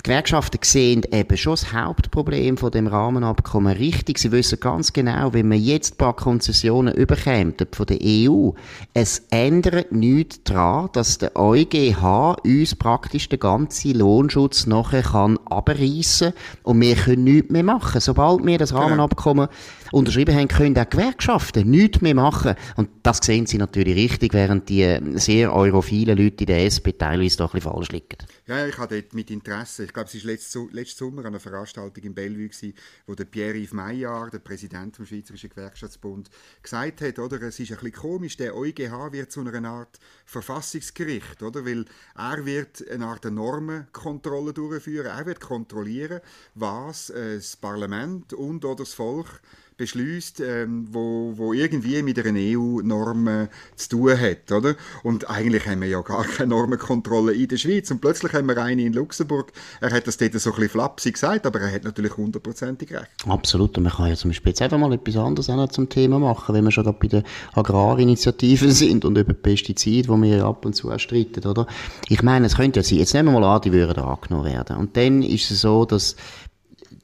Gewerkschaften 0.05 0.59
sehen 0.61 1.01
eben 1.11 1.35
schon 1.35 1.53
das 1.53 1.73
Hauptproblem 1.73 2.57
von 2.57 2.69
dem 2.69 2.85
Rahmenabkommen 2.85 3.75
richtig. 3.75 4.19
Sie 4.19 4.31
wissen 4.31 4.59
ganz 4.59 4.93
genau, 4.93 5.33
wenn 5.33 5.47
man 5.47 5.59
jetzt 5.59 5.95
ein 5.95 5.97
paar 5.97 6.15
Konzessionen 6.15 6.93
überkämt 6.93 7.65
von 7.71 7.87
der 7.87 7.97
EU, 8.03 8.51
es 8.93 9.23
ändert 9.31 9.91
nichts 9.91 10.43
daran, 10.43 10.89
dass 10.93 11.17
der 11.17 11.35
EuGH 11.35 12.35
uns 12.43 12.75
praktisch 12.75 13.29
den 13.29 13.39
ganzen 13.39 13.97
Lohnschutz 13.97 14.67
nachher 14.67 15.01
kann 15.01 15.39
abreißen 15.45 16.33
und 16.61 16.81
wir 16.81 16.95
können 16.95 17.23
nichts 17.23 17.49
mehr 17.49 17.63
machen. 17.63 17.99
Sobald 17.99 18.45
wir 18.45 18.59
das 18.59 18.69
genau. 18.69 18.83
Rahmenabkommen 18.83 19.47
unterschrieben 19.91 20.35
haben, 20.35 20.47
können 20.47 20.77
auch 20.77 20.87
Gewerkschaften 20.87 21.67
nichts 21.67 22.01
mehr 22.01 22.13
machen. 22.13 22.53
Und 22.75 22.89
das 23.01 23.21
sehen 23.23 23.47
sie 23.47 23.57
natürlich 23.57 23.95
richtig, 23.95 24.35
während 24.35 24.69
die 24.69 24.99
sehr 25.15 25.51
europhilen 25.51 26.15
Leute 26.15 26.43
in 26.43 26.45
der 26.45 26.65
SP 26.69 26.93
teilweise 26.95 27.37
doch 27.37 27.55
ein 27.55 27.59
bisschen 27.59 27.71
falsch 27.71 27.89
liegen. 27.89 28.17
Ja, 28.47 28.67
ich 28.67 28.77
hatte 28.77 29.01
dort 29.01 29.15
mit 29.15 29.31
Interesse, 29.31 29.87
glaube, 29.95 30.09
es 30.13 30.23
war 30.23 30.31
letzten, 30.31 30.69
letzten 30.71 30.97
Sommer 30.99 31.21
an 31.21 31.27
einer 31.27 31.39
Veranstaltung 31.39 32.03
in 32.03 32.13
Bellevue, 32.13 32.49
gewesen, 32.49 32.73
wo 33.07 33.15
der 33.15 33.25
Pierre-Yves 33.25 33.73
Maillard, 33.73 34.33
der 34.33 34.39
Präsident 34.39 34.97
des 34.97 35.07
Schweizerischen 35.07 35.49
Gewerkschaftsbund, 35.49 36.29
gesagt 36.61 37.01
hat, 37.01 37.17
oder, 37.17 37.41
es 37.41 37.59
ist 37.59 37.71
ein 37.71 37.77
bisschen 37.77 37.93
komisch, 37.93 38.37
der 38.37 38.55
EuGH 38.55 39.11
wird 39.11 39.31
zu 39.31 39.41
einer 39.41 39.69
Art 39.69 39.99
Verfassungsgericht, 40.25 41.41
oder, 41.41 41.65
weil 41.65 41.85
er 42.15 42.45
wird 42.45 42.87
eine 42.89 43.07
Art 43.07 43.25
Normenkontrolle 43.25 44.53
durchführen, 44.53 45.07
er 45.07 45.25
wird 45.25 45.39
kontrollieren, 45.39 46.21
was 46.53 47.09
äh, 47.09 47.35
das 47.35 47.55
Parlament 47.55 48.33
und 48.33 48.63
oder 48.65 48.83
das 48.83 48.93
Volk 48.93 49.41
beschließt, 49.77 50.39
ähm, 50.41 50.87
wo, 50.91 51.33
wo 51.35 51.53
irgendwie 51.53 52.01
mit 52.01 52.17
einer 52.19 52.39
EU-Norm 52.39 53.27
äh, 53.27 53.47
zu 53.75 53.89
tun 53.89 54.19
hat, 54.19 54.51
oder? 54.51 54.75
Und 55.03 55.29
eigentlich 55.29 55.67
haben 55.67 55.81
wir 55.81 55.87
ja 55.87 56.01
gar 56.01 56.23
keine 56.23 56.49
Normenkontrolle 56.49 57.33
in 57.33 57.47
der 57.47 57.57
Schweiz 57.57 57.91
und 57.91 57.99
plötzlich 57.99 58.33
haben 58.33 58.47
wir 58.47 58.57
eine 58.57 58.81
in 58.81 58.93
Luxemburg. 58.93 59.51
Er 59.81 59.91
hat 59.91 60.07
das 60.07 60.17
dort 60.17 60.33
so 60.33 60.51
ein 60.51 60.55
bisschen 60.55 60.69
flapsig 60.69 61.13
gesagt, 61.13 61.45
aber 61.45 61.59
er 61.59 61.73
hat 61.73 61.83
natürlich 61.83 62.15
hundertprozentig 62.15 62.91
recht. 62.93 63.09
Absolut, 63.27 63.77
und 63.77 63.83
man 63.83 63.93
kann 63.93 64.09
ja 64.09 64.15
zum 64.15 64.29
Beispiel 64.29 64.51
jetzt 64.51 64.61
einfach 64.61 64.77
mal 64.77 64.93
etwas 64.93 65.17
anderes 65.17 65.49
auch 65.49 65.55
noch 65.55 65.69
zum 65.69 65.89
Thema 65.89 66.19
machen, 66.19 66.55
wenn 66.55 66.63
wir 66.63 66.71
schon 66.71 66.85
bei 66.85 67.07
den 67.07 67.23
Agrarinitiativen 67.53 68.71
sind 68.71 69.05
und 69.05 69.17
über 69.17 69.33
Pestizide, 69.33 70.07
wo 70.07 70.21
wir 70.21 70.45
ab 70.45 70.65
und 70.65 70.73
zu 70.75 70.97
streiten, 70.97 71.45
oder? 71.47 71.67
Ich 72.07 72.23
meine, 72.23 72.45
es 72.45 72.55
könnte 72.55 72.79
ja 72.79 72.83
sein, 72.83 72.99
jetzt 72.99 73.13
nehmen 73.13 73.33
wir 73.33 73.39
mal 73.39 73.55
an, 73.55 73.61
die 73.61 73.73
würden 73.73 74.03
angenommen 74.03 74.45
werden. 74.45 74.77
Und 74.77 74.95
dann 74.95 75.21
ist 75.21 75.51
es 75.51 75.61
so, 75.61 75.85
dass 75.85 76.15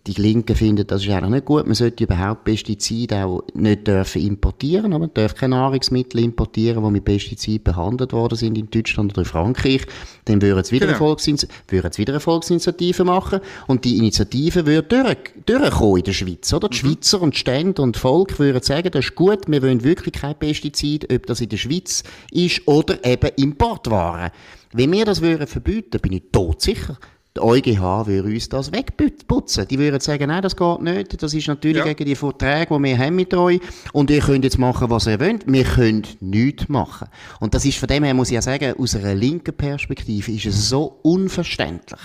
die 0.08 0.20
Linken 0.20 0.55
finden, 0.55 0.88
das 0.88 1.03
ist 1.03 1.10
eigentlich 1.10 1.29
nicht 1.29 1.46
gut. 1.46 1.65
Man 1.65 1.75
sollte 1.75 2.03
überhaupt 2.03 2.43
Pestizide 2.43 3.24
auch 3.24 3.43
nicht 3.53 3.88
dürfen 3.88 4.22
importieren. 4.22 4.93
Aber 4.93 5.01
man 5.01 5.13
darf 5.13 5.36
keine 5.36 5.55
Nahrungsmittel 5.55 6.22
importieren, 6.22 6.84
die 6.84 6.91
mit 6.91 7.05
Pestiziden 7.05 7.63
behandelt 7.63 8.12
worden 8.12 8.36
sind 8.36 8.58
in 8.58 8.70
Deutschland 8.70 9.13
oder 9.13 9.22
in 9.22 9.25
Frankreich. 9.25 9.86
Dann 10.25 10.41
würden 10.41 10.63
sie 10.63 10.72
wieder, 10.72 10.88
genau. 10.88 11.00
würden 11.00 11.98
wieder 11.98 12.13
eine 12.13 12.20
Volksinitiative 12.20 13.03
machen. 13.03 13.41
Und 13.67 13.86
die 13.86 13.98
Initiative 13.98 14.65
würde 14.65 15.03
durch, 15.03 15.17
durchkommen 15.46 15.98
in 15.98 16.03
der 16.03 16.13
Schweiz, 16.13 16.51
oder? 16.51 16.70
Die 16.70 16.77
mhm. 16.77 16.79
Schweizer 16.79 17.22
und 17.22 17.36
Stände 17.36 17.81
und 17.81 17.96
Volk 17.96 18.39
würden 18.39 18.63
sagen, 18.63 18.89
das 18.91 19.05
ist 19.05 19.15
gut, 19.15 19.41
wir 19.48 19.62
wollen 19.62 19.84
wirklich 19.84 20.15
kein 20.15 20.38
Pestizid, 20.38 21.13
ob 21.13 21.27
das 21.27 21.41
in 21.41 21.50
der 21.50 21.58
Schweiz 21.58 22.03
ist 22.31 22.67
oder 22.67 23.05
eben 23.05 23.29
Importwaren. 23.38 24.31
Wenn 24.74 24.91
wir 24.91 25.05
das 25.05 25.22
würden 25.22 25.48
verbieten, 25.48 26.00
bin 26.00 26.13
ich 26.13 26.24
todsicher, 26.31 26.98
die 27.38 27.41
EuGH 27.41 28.07
würde 28.07 28.29
uns 28.29 28.50
das 28.50 28.73
wegputzen. 28.73 29.65
Die 29.67 29.79
würden 29.79 30.01
sagen, 30.01 30.27
nein, 30.27 30.41
das 30.41 30.55
geht 30.55 30.81
nicht. 30.81 31.23
Das 31.23 31.33
ist 31.33 31.47
natürlich 31.47 31.77
ja. 31.77 31.85
gegen 31.85 32.05
die 32.05 32.15
Verträge, 32.15 32.75
die 32.75 32.83
wir 32.83 32.97
haben 32.97 33.15
mit 33.15 33.33
euch. 33.33 33.61
Und 33.93 34.09
ihr 34.09 34.19
könnt 34.19 34.43
jetzt 34.43 34.57
machen, 34.57 34.89
was 34.89 35.07
ihr 35.07 35.19
wollt. 35.19 35.50
Wir 35.50 35.63
können 35.63 36.03
nichts 36.19 36.67
machen. 36.67 37.07
Und 37.39 37.53
das 37.53 37.63
ist 37.63 37.77
von 37.77 37.88
dem 37.88 38.03
her, 38.03 38.13
muss 38.13 38.29
ich 38.29 38.35
ja 38.35 38.41
sagen, 38.41 38.73
aus 38.77 38.95
einer 38.95 39.15
linken 39.15 39.55
Perspektive 39.55 40.31
ist 40.31 40.45
es 40.45 40.67
so 40.67 41.00
unverständlich, 41.03 42.01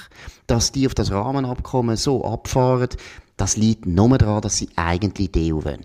dass 0.47 0.71
die 0.71 0.87
auf 0.87 0.95
das 0.95 1.11
Rahmenabkommen 1.11 1.97
so 1.97 2.25
abfahren. 2.25 2.91
Das 3.37 3.57
liegt 3.57 3.85
nur 3.85 4.17
daran, 4.19 4.43
dass 4.43 4.59
sie 4.59 4.69
eigentlich 4.77 5.33
die 5.33 5.53
EU 5.53 5.65
wollen. 5.65 5.85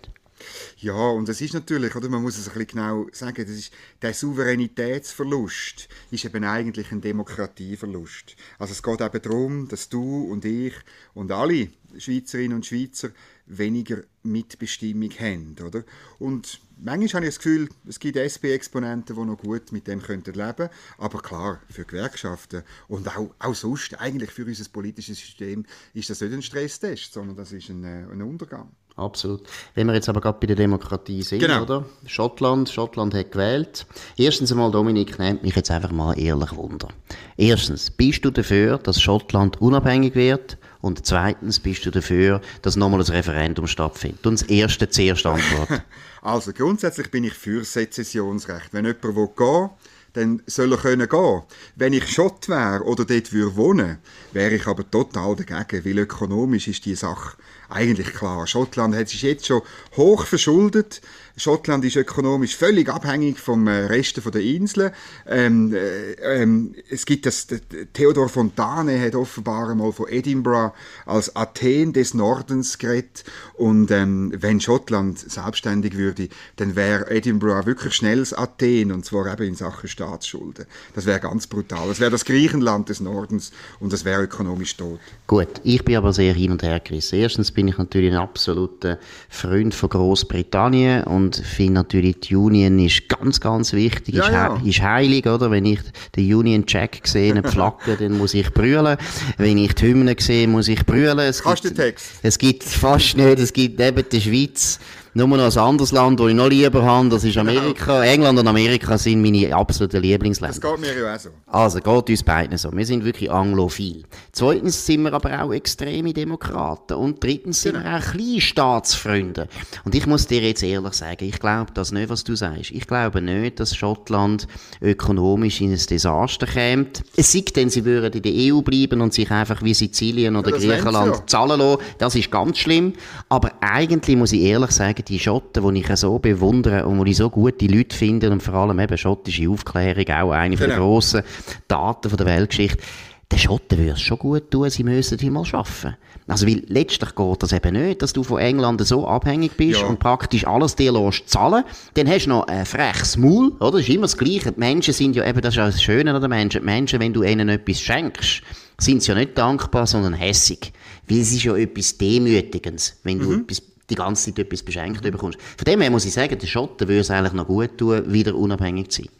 Ja, 0.78 0.94
und 0.94 1.28
es 1.28 1.40
ist 1.40 1.54
natürlich, 1.54 1.94
oder, 1.94 2.08
man 2.08 2.22
muss 2.22 2.38
es 2.38 2.48
ein 2.48 2.54
bisschen 2.54 2.78
genau 2.78 3.06
sagen, 3.12 3.44
das 3.46 3.56
ist, 3.56 3.72
der 4.00 4.14
Souveränitätsverlust 4.14 5.88
ist 6.10 6.24
eben 6.24 6.44
eigentlich 6.44 6.90
ein 6.92 7.00
Demokratieverlust. 7.00 8.36
Also 8.58 8.72
es 8.72 8.82
geht 8.82 9.00
eben 9.00 9.22
darum, 9.22 9.68
dass 9.68 9.88
du 9.88 10.24
und 10.24 10.44
ich 10.44 10.74
und 11.14 11.30
alle 11.32 11.68
Schweizerinnen 11.98 12.56
und 12.56 12.66
Schweizer 12.66 13.10
weniger 13.46 14.02
Mitbestimmung 14.22 15.10
haben, 15.18 15.56
oder? 15.64 15.84
Und 16.18 16.60
manchmal 16.78 17.08
habe 17.14 17.26
ich 17.26 17.34
das 17.34 17.38
Gefühl, 17.38 17.68
es 17.86 17.98
gibt 17.98 18.16
SP-Exponenten, 18.16 19.16
die 19.16 19.24
noch 19.24 19.38
gut 19.38 19.72
mit 19.72 19.86
dem 19.86 20.00
könnten 20.00 20.34
leben 20.34 20.68
aber 20.98 21.20
klar, 21.20 21.60
für 21.68 21.84
Gewerkschaften 21.84 22.62
und 22.88 23.08
auch, 23.16 23.34
auch 23.38 23.54
sonst, 23.54 23.98
eigentlich 24.00 24.30
für 24.30 24.44
unser 24.44 24.68
politisches 24.70 25.18
System, 25.18 25.64
ist 25.94 26.10
das 26.10 26.20
nicht 26.20 26.32
ein 26.32 26.42
Stresstest, 26.42 27.12
sondern 27.12 27.36
das 27.36 27.52
ist 27.52 27.68
ein, 27.68 27.84
äh, 27.84 28.06
ein 28.10 28.22
Untergang. 28.22 28.70
Absolut. 28.96 29.42
Wenn 29.74 29.86
wir 29.86 29.94
jetzt 29.94 30.08
aber 30.08 30.20
gerade 30.20 30.38
bei 30.40 30.46
der 30.46 30.56
Demokratie 30.56 31.22
sind, 31.22 31.40
genau. 31.40 31.62
oder? 31.62 31.84
Schottland, 32.06 32.68
Schottland 32.68 33.14
hat 33.14 33.32
gewählt. 33.32 33.86
Erstens 34.16 34.52
einmal, 34.52 34.70
Dominik, 34.70 35.18
nimmt 35.18 35.42
mich 35.42 35.56
jetzt 35.56 35.70
einfach 35.70 35.90
mal 35.90 36.18
ehrlich 36.18 36.54
Wunder. 36.54 36.88
Erstens, 37.36 37.90
bist 37.90 38.24
du 38.24 38.30
dafür, 38.30 38.78
dass 38.78 39.00
Schottland 39.00 39.60
unabhängig 39.60 40.14
wird? 40.14 40.58
Und 40.82 41.06
zweitens, 41.06 41.60
bist 41.60 41.86
du 41.86 41.90
dafür, 41.90 42.40
dass 42.60 42.76
nochmal 42.76 43.00
ein 43.00 43.06
Referendum 43.06 43.66
stattfindet? 43.66 44.26
Und 44.26 44.40
das 44.40 44.48
erste 44.48 44.88
zuerst 44.88 45.24
Antwort. 45.24 45.82
also, 46.22 46.52
grundsätzlich 46.52 47.10
bin 47.10 47.24
ich 47.24 47.34
für 47.34 47.64
Sezessionsrecht. 47.64 48.72
Wenn 48.72 48.84
jemand 48.84 49.04
will 49.04 49.28
gehen 49.36 49.70
dann 50.14 50.42
soll 50.46 50.72
er 50.72 50.78
können. 50.78 51.42
Wenn 51.76 51.92
ich 51.92 52.08
Schott 52.08 52.48
wäre 52.48 52.82
oder 52.84 53.04
dort 53.04 53.32
würde 53.32 53.56
wohnen, 53.56 53.98
wäre 54.32 54.54
ich 54.54 54.66
aber 54.66 54.88
total 54.90 55.36
dagegen, 55.36 55.84
weil 55.84 55.98
ökonomisch 55.98 56.68
ist 56.68 56.84
die 56.84 56.94
Sache 56.94 57.36
eigentlich 57.72 58.12
klar. 58.12 58.46
Schottland 58.46 58.94
hat 58.94 59.08
sich 59.08 59.22
jetzt 59.22 59.46
schon 59.46 59.62
hoch 59.96 60.26
verschuldet. 60.26 61.00
Schottland 61.36 61.84
ist 61.84 61.96
ökonomisch 61.96 62.56
völlig 62.56 62.90
abhängig 62.90 63.38
vom 63.38 63.66
äh, 63.66 63.86
Rest 63.86 64.20
der 64.22 64.40
Inseln. 64.42 64.92
Ähm, 65.26 65.74
äh, 65.74 66.12
ähm, 66.20 66.74
es 66.90 67.06
gibt 67.06 67.24
das, 67.24 67.46
Theodor 67.94 68.28
Fontane 68.28 69.00
hat 69.00 69.14
offenbar 69.14 69.70
einmal 69.70 69.92
von 69.92 70.08
Edinburgh 70.08 70.74
als 71.06 71.34
Athen 71.34 71.94
des 71.94 72.12
Nordens 72.12 72.78
geredet. 72.78 73.24
Und 73.54 73.90
ähm, 73.90 74.32
wenn 74.36 74.60
Schottland 74.60 75.18
selbstständig 75.18 75.96
würde, 75.96 76.28
dann 76.56 76.76
wäre 76.76 77.10
Edinburgh 77.10 77.66
wirklich 77.66 77.94
schnelles 77.94 78.34
Athen, 78.34 78.92
und 78.92 79.06
zwar 79.06 79.32
eben 79.32 79.48
in 79.48 79.54
Sachen 79.54 79.88
Staatsschulden. 80.02 80.66
Das 80.94 81.06
wäre 81.06 81.20
ganz 81.20 81.46
brutal. 81.46 81.88
Das 81.88 82.00
wäre 82.00 82.10
das 82.10 82.24
Griechenland 82.24 82.88
des 82.88 83.00
Nordens 83.00 83.52
und 83.80 83.92
das 83.92 84.04
wäre 84.04 84.22
ökonomisch 84.22 84.76
tot. 84.76 84.98
Gut, 85.26 85.48
ich 85.62 85.84
bin 85.84 85.96
aber 85.96 86.12
sehr 86.12 86.34
hin 86.34 86.52
und 86.52 86.62
her 86.62 86.80
gerissen. 86.80 87.18
Erstens 87.18 87.50
bin 87.50 87.68
ich 87.68 87.78
natürlich 87.78 88.12
ein 88.12 88.18
absoluter 88.18 88.98
Freund 89.28 89.74
von 89.74 89.88
Großbritannien 89.88 91.04
und 91.04 91.36
finde 91.36 91.74
natürlich, 91.74 92.20
die 92.20 92.36
Union 92.36 92.78
ist 92.78 93.08
ganz, 93.08 93.40
ganz 93.40 93.72
wichtig, 93.72 94.16
ja, 94.16 94.24
ist, 94.24 94.32
ja. 94.32 94.60
ist 94.64 94.82
heilig, 94.82 95.26
oder? 95.26 95.50
Wenn 95.50 95.66
ich 95.66 95.80
den 96.16 96.34
Union 96.34 96.64
Jack 96.66 97.06
sehe, 97.06 97.32
einen 97.32 97.44
Flagge, 97.44 97.96
dann 97.96 98.18
muss 98.18 98.34
ich 98.34 98.52
brüllen. 98.52 98.96
Wenn 99.38 99.58
ich 99.58 99.74
die 99.74 99.86
Hymne 99.86 100.16
sehe, 100.18 100.48
muss 100.48 100.68
ich 100.68 100.84
brüllen. 100.84 101.18
Es 101.20 101.42
Kannst 101.42 101.64
du 101.64 101.72
Text? 101.72 102.06
Es 102.22 102.38
gibt 102.38 102.64
fast 102.64 103.16
nicht, 103.16 103.38
es 103.38 103.52
gibt 103.52 103.78
neben 103.78 104.04
der 104.08 104.20
Schweiz 104.20 104.78
nur 105.14 105.28
noch 105.28 105.38
ein 105.38 105.58
anderes 105.58 105.92
Land, 105.92 106.20
das 106.20 106.28
ich 106.28 106.34
noch 106.34 106.48
lieber 106.48 106.82
habe, 106.82 107.08
das 107.10 107.24
ist. 107.24 107.36
Amerika. 107.36 108.00
Genau. 108.00 108.12
England 108.12 108.38
und 108.38 108.48
Amerika 108.48 108.96
sind 108.96 109.20
meine 109.20 109.54
absoluten 109.54 110.00
Lieblingsländer. 110.00 110.58
Das 110.58 110.70
geht 110.70 110.80
mir 110.80 110.98
ja 110.98 111.14
auch 111.14 111.18
so. 111.18 111.30
Also, 111.46 111.80
geht 111.80 112.10
uns 112.10 112.22
beiden 112.22 112.56
so. 112.56 112.72
Wir 112.72 112.86
sind 112.86 113.04
wirklich 113.04 113.30
anglophil. 113.30 114.04
Zweitens 114.32 114.86
sind 114.86 115.02
wir 115.02 115.12
aber 115.12 115.42
auch 115.42 115.52
extreme 115.52 116.12
Demokraten. 116.12 116.94
Und 116.94 117.22
drittens 117.22 117.62
sind 117.62 117.74
genau. 117.74 117.84
wir 117.84 117.98
auch 117.98 118.02
Kleinstaatsfreunde. 118.02 119.48
Und 119.84 119.94
ich 119.94 120.06
muss 120.06 120.26
dir 120.26 120.40
jetzt 120.40 120.62
ehrlich 120.62 120.94
sagen, 120.94 121.24
ich 121.24 121.38
glaube 121.38 121.72
das 121.74 121.92
nicht, 121.92 122.08
was 122.08 122.24
du 122.24 122.34
sagst. 122.34 122.70
Ich 122.70 122.86
glaube 122.86 123.20
nicht, 123.20 123.60
dass 123.60 123.76
Schottland 123.76 124.46
ökonomisch 124.80 125.60
in 125.60 125.72
ein 125.72 125.80
Desaster 125.90 126.46
kommt. 126.46 127.02
Es 127.16 127.32
sei 127.32 127.44
denn, 127.54 127.68
sie 127.68 127.84
würden 127.84 128.12
in 128.12 128.22
der 128.22 128.54
EU 128.54 128.62
bleiben 128.62 129.00
und 129.00 129.12
sich 129.12 129.30
einfach 129.30 129.62
wie 129.62 129.74
Sizilien 129.74 130.36
oder 130.36 130.50
ja, 130.50 130.56
Griechenland 130.56 131.16
ja. 131.16 131.26
zahlen 131.26 131.58
lassen. 131.60 131.82
Das 131.98 132.14
ist 132.14 132.30
ganz 132.30 132.58
schlimm. 132.58 132.94
Aber 133.28 133.52
eigentlich 133.60 134.16
muss 134.16 134.32
ich 134.32 134.40
ehrlich 134.42 134.70
sagen, 134.70 135.01
sagen, 135.02 135.04
die 135.08 135.18
Schotten, 135.18 135.74
die 135.74 135.80
ich 135.80 135.96
so 135.96 136.18
bewundere 136.18 136.86
und 136.86 136.98
wo 136.98 137.04
ich 137.04 137.16
so 137.16 137.30
gute 137.30 137.66
Leute 137.66 137.96
finde 137.96 138.30
und 138.30 138.42
vor 138.42 138.54
allem 138.54 138.78
eben 138.78 138.98
schottische 138.98 139.48
Aufklärung, 139.48 140.08
auch 140.08 140.30
eine 140.32 140.56
genau. 140.56 140.68
der 140.68 140.76
grossen 140.76 141.22
Daten 141.68 142.16
der 142.16 142.26
Weltgeschichte, 142.26 142.82
den 143.30 143.38
Schotten 143.38 143.78
würde 143.78 143.92
es 143.92 144.00
schon 144.00 144.18
gut 144.18 144.50
tun, 144.50 144.68
sie 144.68 144.84
müssen 144.84 145.18
hier 145.18 145.30
mal 145.30 145.44
arbeiten. 145.52 145.96
Also, 146.28 146.46
weil 146.46 146.62
letztlich 146.68 147.14
geht 147.14 147.42
das 147.42 147.52
eben 147.52 147.72
nicht, 147.74 148.02
dass 148.02 148.12
du 148.12 148.22
von 148.22 148.38
England 148.38 148.86
so 148.86 149.08
abhängig 149.08 149.56
bist 149.56 149.80
ja. 149.80 149.86
und 149.86 149.98
praktisch 149.98 150.46
alles 150.46 150.76
dir 150.76 150.92
lässt 150.92 151.28
zahlen. 151.28 151.64
Dann 151.94 152.08
hast 152.08 152.26
du 152.26 152.30
noch 152.30 152.46
ein 152.46 152.64
freches 152.66 153.16
Maul, 153.16 153.52
oder? 153.58 153.72
Das 153.72 153.80
ist 153.80 153.88
immer 153.88 154.02
das 154.02 154.16
Gleiche. 154.16 154.52
Die 154.52 154.60
Menschen 154.60 154.94
sind 154.94 155.16
ja 155.16 155.26
eben, 155.26 155.40
das 155.40 155.54
ist 155.54 155.56
ja 155.56 155.66
das 155.66 155.82
Schöne 155.82 156.14
an 156.14 156.20
den 156.20 156.30
Menschen. 156.30 156.60
Die 156.60 156.66
Menschen, 156.66 157.00
wenn 157.00 157.12
du 157.12 157.22
ihnen 157.22 157.48
etwas 157.48 157.80
schenkst, 157.80 158.42
sind 158.78 159.02
sie 159.02 159.10
ja 159.10 159.18
nicht 159.18 159.36
dankbar, 159.36 159.86
sondern 159.86 160.12
hässig. 160.12 160.72
Weil 161.08 161.20
es 161.20 161.32
ist 161.32 161.42
ja 161.42 161.56
etwas 161.56 161.98
Demütigendes, 161.98 163.00
wenn 163.02 163.18
du 163.18 163.30
mhm. 163.30 163.40
etwas 163.42 163.62
die 163.92 163.96
ganze 163.96 164.26
Zeit 164.26 164.38
etwas 164.46 164.62
beschenkt 164.62 165.02
bekommst. 165.02 165.38
Von 165.40 165.64
dem 165.66 165.80
her 165.80 165.90
muss 165.90 166.04
ich 166.04 166.12
sagen, 166.12 166.38
der 166.38 166.46
Schotten 166.46 166.88
würde 166.88 167.00
es 167.00 167.10
eigentlich 167.10 167.32
noch 167.32 167.46
gut 167.46 167.78
tun, 167.78 168.12
wieder 168.12 168.34
unabhängig 168.34 168.90
zu 168.90 169.02
sein. 169.02 169.10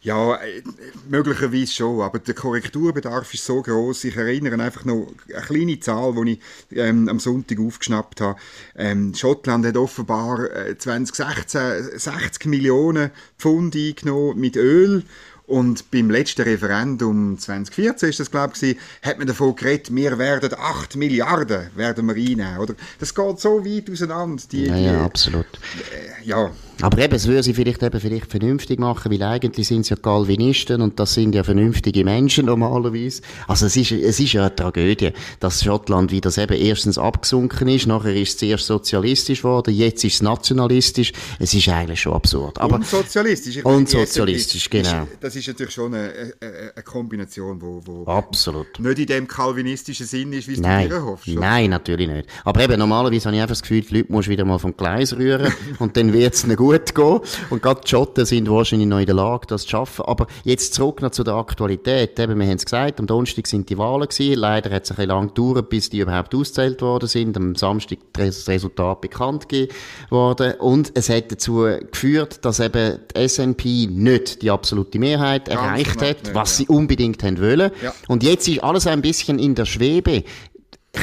Ja, 0.00 0.36
äh, 0.36 0.62
möglicherweise 1.08 1.72
schon, 1.72 2.00
aber 2.00 2.20
der 2.20 2.34
Korrekturbedarf 2.34 3.34
ist 3.34 3.44
so 3.44 3.60
groß. 3.60 4.04
Ich 4.04 4.16
erinnere 4.16 4.62
einfach 4.62 4.84
noch 4.84 5.08
eine 5.34 5.44
kleine 5.44 5.80
Zahl, 5.80 6.14
die 6.24 6.32
ich 6.32 6.78
ähm, 6.78 7.08
am 7.08 7.18
Sonntag 7.18 7.58
aufgeschnappt 7.58 8.20
habe. 8.20 8.38
Ähm, 8.76 9.12
Schottland 9.14 9.66
hat 9.66 9.76
offenbar 9.76 10.50
äh, 10.54 10.78
2016 10.78 11.98
60 11.98 12.46
Millionen 12.46 13.10
Pfund 13.38 13.74
eingenommen 13.74 14.38
mit 14.38 14.56
Öl 14.56 15.02
und 15.48 15.90
beim 15.90 16.10
letzten 16.10 16.42
Referendum 16.42 17.38
2014 17.38 18.10
ist 18.10 18.20
das, 18.20 18.30
glaube 18.30 18.52
ich, 18.60 18.76
hat 19.02 19.16
man 19.18 19.26
davon 19.26 19.56
geredet, 19.56 19.94
wir 19.94 20.18
werden 20.18 20.50
8 20.54 20.96
Milliarden 20.96 21.70
werden 21.74 22.06
wir 22.06 22.14
einnehmen. 22.14 22.58
Oder? 22.58 22.74
Das 22.98 23.14
geht 23.14 23.40
so 23.40 23.64
weit 23.64 23.90
auseinander. 23.90 24.42
Die, 24.52 24.66
ja, 24.66 24.76
ja, 24.76 25.04
absolut. 25.04 25.46
Äh, 25.90 26.28
ja. 26.28 26.50
Aber 26.80 26.98
eben, 26.98 27.14
es 27.14 27.26
würde 27.26 27.42
sie 27.42 27.54
vielleicht 27.54 27.82
eben 27.82 28.00
vielleicht 28.00 28.30
vernünftig 28.30 28.78
machen, 28.78 29.10
weil 29.10 29.22
eigentlich 29.22 29.66
sind 29.66 29.84
sie 29.84 29.94
ja 29.94 29.96
Calvinisten 29.96 30.80
und 30.80 31.00
das 31.00 31.14
sind 31.14 31.34
ja 31.34 31.42
vernünftige 31.42 32.04
Menschen 32.04 32.46
normalerweise. 32.46 33.22
Also 33.48 33.66
es 33.66 33.76
ist, 33.76 33.90
es 33.92 34.20
ist 34.20 34.32
ja 34.32 34.42
eine 34.42 34.54
Tragödie, 34.54 35.12
dass 35.40 35.64
Schottland 35.64 36.12
wieder 36.12 36.30
eben 36.38 36.56
erstens 36.56 36.96
abgesunken 36.96 37.68
ist, 37.68 37.86
nachher 37.86 38.14
ist 38.14 38.30
es 38.30 38.36
zuerst 38.38 38.66
sozialistisch 38.66 39.42
geworden, 39.42 39.74
jetzt 39.74 40.04
ist 40.04 40.14
es 40.14 40.22
nationalistisch. 40.22 41.12
Es 41.40 41.52
ist 41.52 41.68
eigentlich 41.68 42.00
schon 42.00 42.12
absurd. 42.12 42.58
Aber, 42.60 42.76
und 42.76 42.86
sozialistisch. 42.86 43.56
Ich 43.56 43.64
und 43.64 43.88
sozialistisch, 43.88 44.70
genau. 44.70 45.02
Ist, 45.02 45.18
das 45.20 45.34
ist 45.34 45.48
natürlich 45.48 45.74
schon 45.74 45.94
eine, 45.94 46.12
eine, 46.40 46.72
eine 46.74 46.82
Kombination, 46.84 47.60
wo, 47.60 47.80
wo 47.84 48.04
Absolut. 48.04 48.78
nicht 48.78 48.98
in 49.00 49.06
dem 49.06 49.26
calvinistischen 49.26 50.06
Sinn 50.06 50.32
ist, 50.32 50.46
wie 50.46 50.52
es 50.52 50.60
Nein. 50.60 50.88
du 50.88 51.02
hoffst. 51.02 51.26
Nein, 51.26 51.70
natürlich 51.70 52.08
nicht. 52.08 52.28
Aber 52.44 52.60
eben, 52.62 52.78
normalerweise 52.78 53.26
habe 53.26 53.36
ich 53.36 53.42
einfach 53.42 53.52
das 53.52 53.62
Gefühl, 53.62 53.80
die 53.80 53.96
Leute 53.96 54.12
musst 54.12 54.28
wieder 54.28 54.44
mal 54.44 54.58
vom 54.58 54.76
Gleis 54.76 55.16
rühren 55.16 55.52
und 55.80 55.96
dann 55.96 56.12
wird 56.12 56.34
es 56.34 56.46
nicht 56.46 56.58
gut 56.68 56.94
gehen. 56.94 57.20
Und 57.50 57.62
gerade 57.62 57.80
die 57.82 57.88
Schotten 57.88 58.26
sind 58.26 58.50
wahrscheinlich 58.50 58.88
noch 58.88 58.98
in 58.98 59.06
der 59.06 59.14
Lage, 59.14 59.46
das 59.46 59.62
zu 59.62 59.70
schaffen. 59.70 60.04
Aber 60.04 60.26
jetzt 60.44 60.74
zurück 60.74 61.02
noch 61.02 61.10
zu 61.10 61.24
der 61.24 61.34
Aktualität. 61.34 62.18
Eben, 62.18 62.38
wir 62.38 62.46
haben 62.46 62.56
es 62.56 62.64
gesagt, 62.64 63.00
am 63.00 63.06
Donnerstag 63.06 63.46
sind 63.46 63.68
die 63.70 63.78
Wahlen 63.78 64.08
gewesen. 64.08 64.38
Leider 64.38 64.70
hat 64.70 64.84
es 64.84 64.90
ein 64.90 64.96
bisschen 64.96 65.08
lang 65.08 65.28
gedauert, 65.28 65.68
bis 65.68 65.90
die 65.90 66.00
überhaupt 66.00 66.34
ausgezählt 66.34 66.82
worden 66.82 67.08
sind. 67.08 67.36
Am 67.36 67.54
Samstag 67.54 67.98
das 68.12 68.48
Resultat 68.48 69.00
bekannt 69.00 69.48
gegeben 69.48 69.72
worden. 70.10 70.54
Und 70.58 70.92
es 70.94 71.08
hat 71.08 71.32
dazu 71.32 71.66
geführt, 71.90 72.44
dass 72.44 72.60
eben 72.60 72.98
die 73.14 73.28
SNP 73.28 73.88
nicht 73.90 74.42
die 74.42 74.50
absolute 74.50 74.98
Mehrheit 74.98 75.48
erreicht 75.48 76.02
hat, 76.02 76.34
was 76.34 76.56
sie 76.56 76.66
unbedingt 76.66 77.22
haben 77.22 77.40
wollen. 77.40 77.70
Ja. 77.82 77.94
Und 78.08 78.22
jetzt 78.22 78.48
ist 78.48 78.62
alles 78.62 78.86
ein 78.86 79.02
bisschen 79.02 79.38
in 79.38 79.54
der 79.54 79.64
Schwebe 79.64 80.24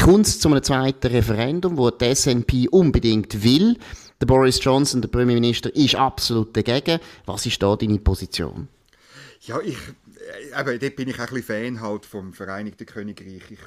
kommt 0.03 0.27
es 0.27 0.39
zu 0.39 0.49
einem 0.49 0.63
zweiten 0.63 1.07
Referendum, 1.07 1.77
wo 1.77 1.89
die 1.89 2.13
SNP 2.13 2.67
unbedingt 2.69 3.43
will. 3.43 3.77
Der 4.21 4.27
Boris 4.27 4.63
Johnson, 4.63 5.01
der 5.01 5.09
Premierminister, 5.09 5.75
ist 5.75 5.95
absolut 5.95 6.55
dagegen. 6.55 6.99
Was 7.25 7.45
ist 7.45 7.61
da 7.61 7.75
deine 7.75 7.99
Position? 7.99 8.69
Ja, 9.41 9.59
ich, 9.59 9.77
aber 10.53 10.73
äh, 10.73 10.79
dort 10.79 10.95
bin 10.95 11.09
ich 11.09 11.19
ein 11.19 11.25
bisschen 11.27 11.43
Fan 11.43 11.81
halt 11.81 12.05
vom 12.05 12.33
Vereinigten 12.33 12.85
Königreich. 12.85 13.43
Ich 13.51 13.59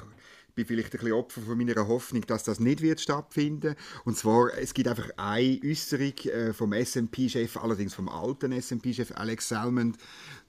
bin 0.55 0.65
vielleicht 0.65 0.93
ein 0.93 0.99
bisschen 0.99 1.13
Opfer 1.13 1.41
von 1.41 1.57
meiner 1.57 1.87
Hoffnung, 1.87 2.25
dass 2.25 2.43
das 2.43 2.59
nicht 2.59 2.81
wird 2.81 2.99
stattfinden. 2.99 3.75
Und 4.05 4.17
zwar, 4.17 4.49
es 4.57 4.73
gibt 4.73 4.87
einfach 4.87 5.09
eine 5.17 5.59
Äußerung 5.63 6.17
äh, 6.25 6.51
vom 6.51 6.73
S&P-Chef, 6.73 7.55
allerdings 7.57 7.93
vom 7.93 8.09
alten 8.09 8.51
S&P-Chef 8.51 9.11
Alex 9.15 9.49
Salmond, 9.49 9.97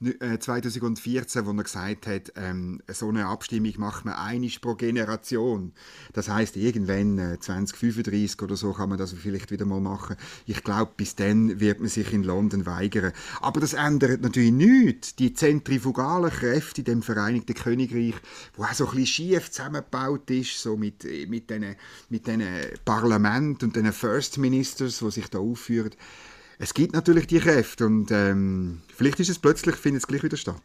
2014, 0.02 1.42
äh, 1.42 1.46
wo 1.46 1.50
er 1.50 1.62
gesagt 1.62 2.06
hat, 2.06 2.32
ähm, 2.36 2.80
so 2.88 3.08
eine 3.08 3.26
Abstimmung 3.26 3.74
macht 3.76 4.06
man 4.06 4.14
einig 4.14 4.62
pro 4.62 4.74
Generation. 4.74 5.72
Das 6.14 6.30
heißt, 6.30 6.56
irgendwann 6.56 7.18
äh, 7.18 7.38
2035 7.38 8.40
oder 8.40 8.56
so 8.56 8.72
kann 8.72 8.88
man 8.88 8.98
das 8.98 9.12
vielleicht 9.12 9.50
wieder 9.50 9.66
mal 9.66 9.80
machen. 9.80 10.16
Ich 10.46 10.64
glaube, 10.64 10.92
bis 10.96 11.16
dann 11.16 11.60
wird 11.60 11.80
man 11.80 11.90
sich 11.90 12.12
in 12.14 12.22
London 12.22 12.64
weigern. 12.64 13.12
Aber 13.42 13.60
das 13.60 13.74
ändert 13.74 14.22
natürlich 14.22 14.52
nichts. 14.52 15.16
Die 15.16 15.34
zentrifugalen 15.34 16.30
Kräfte 16.30 16.80
in 16.80 16.86
dem 16.86 17.02
Vereinigten 17.02 17.54
Königreich, 17.54 18.14
wo 18.56 18.64
auch 18.64 18.72
so 18.72 18.86
ein 18.86 18.90
bisschen 18.92 19.06
schief 19.06 19.50
zusammengebaut 19.50 20.30
ist, 20.30 20.62
so 20.62 20.78
mit, 20.78 21.04
mit 21.28 21.50
diesen 21.50 21.76
mit 22.08 22.84
Parlament 22.86 23.62
und 23.62 23.76
den 23.76 23.92
First 23.92 24.38
Ministers, 24.38 25.00
die 25.00 25.10
sich 25.10 25.28
da 25.28 25.40
aufführen, 25.40 25.90
es 26.60 26.74
gibt 26.74 26.92
natürlich 26.92 27.26
die 27.26 27.40
Kräfte 27.40 27.86
und 27.86 28.10
ähm, 28.10 28.82
vielleicht 28.94 29.18
ist 29.18 29.30
es 29.30 29.38
plötzlich, 29.38 29.76
findet 29.76 30.02
es 30.02 30.06
gleich 30.06 30.22
wieder 30.22 30.36
statt. 30.36 30.62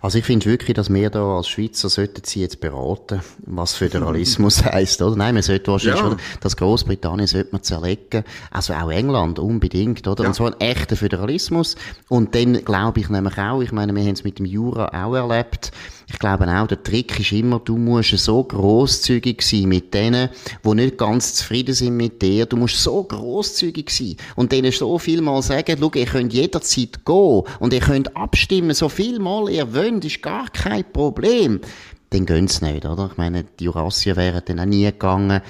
Also 0.00 0.18
ich 0.18 0.24
finde 0.24 0.46
wirklich, 0.46 0.74
dass 0.74 0.92
wir 0.92 1.10
da 1.10 1.36
als 1.36 1.48
Schweizer 1.48 1.88
sollten 1.88 2.22
sie 2.24 2.40
jetzt 2.40 2.60
beraten, 2.60 3.20
was 3.46 3.74
Föderalismus 3.74 4.64
heisst, 4.64 5.00
oder? 5.02 5.16
Nein, 5.16 5.34
man 5.34 5.42
sollte 5.42 5.70
wahrscheinlich 5.70 6.00
ja. 6.00 6.08
schon, 6.08 6.18
das 6.40 6.56
Großbritannien 6.56 7.26
sollte 7.26 7.50
man 7.52 7.62
zerlegen, 7.62 8.24
also 8.50 8.74
auch 8.74 8.90
England 8.90 9.38
unbedingt, 9.38 10.06
oder? 10.06 10.24
Ja. 10.24 10.28
Und 10.28 10.34
so 10.34 10.46
ein 10.46 10.58
echter 10.60 10.96
Föderalismus. 10.96 11.76
Und 12.08 12.34
dann 12.34 12.64
glaube 12.64 13.00
ich 13.00 13.08
nämlich 13.08 13.38
auch, 13.38 13.60
ich 13.60 13.72
meine, 13.72 13.94
wir 13.94 14.02
haben 14.02 14.12
es 14.12 14.24
mit 14.24 14.38
dem 14.38 14.46
Jura 14.46 14.88
auch 14.88 15.14
erlebt, 15.14 15.72
ich 16.12 16.18
glaube 16.18 16.46
auch, 16.46 16.66
der 16.66 16.82
Trick 16.82 17.18
ist 17.18 17.32
immer, 17.32 17.58
du 17.58 17.78
musst 17.78 18.16
so 18.18 18.44
großzügig 18.44 19.40
sein 19.40 19.68
mit 19.68 19.94
denen, 19.94 20.28
die 20.64 20.74
nicht 20.74 20.98
ganz 20.98 21.34
zufrieden 21.34 21.74
sind 21.74 21.96
mit 21.96 22.20
dir. 22.20 22.44
Du 22.44 22.56
musst 22.56 22.82
so 22.82 23.02
großzügig 23.02 23.88
sein 23.88 24.16
und 24.36 24.52
denen 24.52 24.72
so 24.72 24.98
viel 24.98 25.22
mal 25.22 25.40
sagen, 25.42 25.76
schau, 25.80 25.90
ihr 25.94 26.04
könnt 26.04 26.32
jederzeit 26.34 27.04
gehen 27.04 27.42
und 27.60 27.72
ihr 27.72 27.80
könnt 27.80 28.14
abstimmen, 28.14 28.74
so 28.74 28.88
viel 28.88 29.18
mal 29.20 29.48
ihr 29.48 29.71
wollt, 29.74 30.04
ist 30.04 30.22
gar 30.22 30.48
kein 30.48 30.90
Problem. 30.92 31.60
Dann 32.10 32.26
gehen 32.26 32.48
sie 32.48 32.64
nicht, 32.64 32.84
oder? 32.84 33.08
Ich 33.10 33.16
meine, 33.16 33.44
die 33.44 33.64
Jurassier 33.64 34.16
wären 34.16 34.42
dann 34.44 34.60
auch 34.60 34.66
nie 34.66 34.84
gegangen 34.84 35.40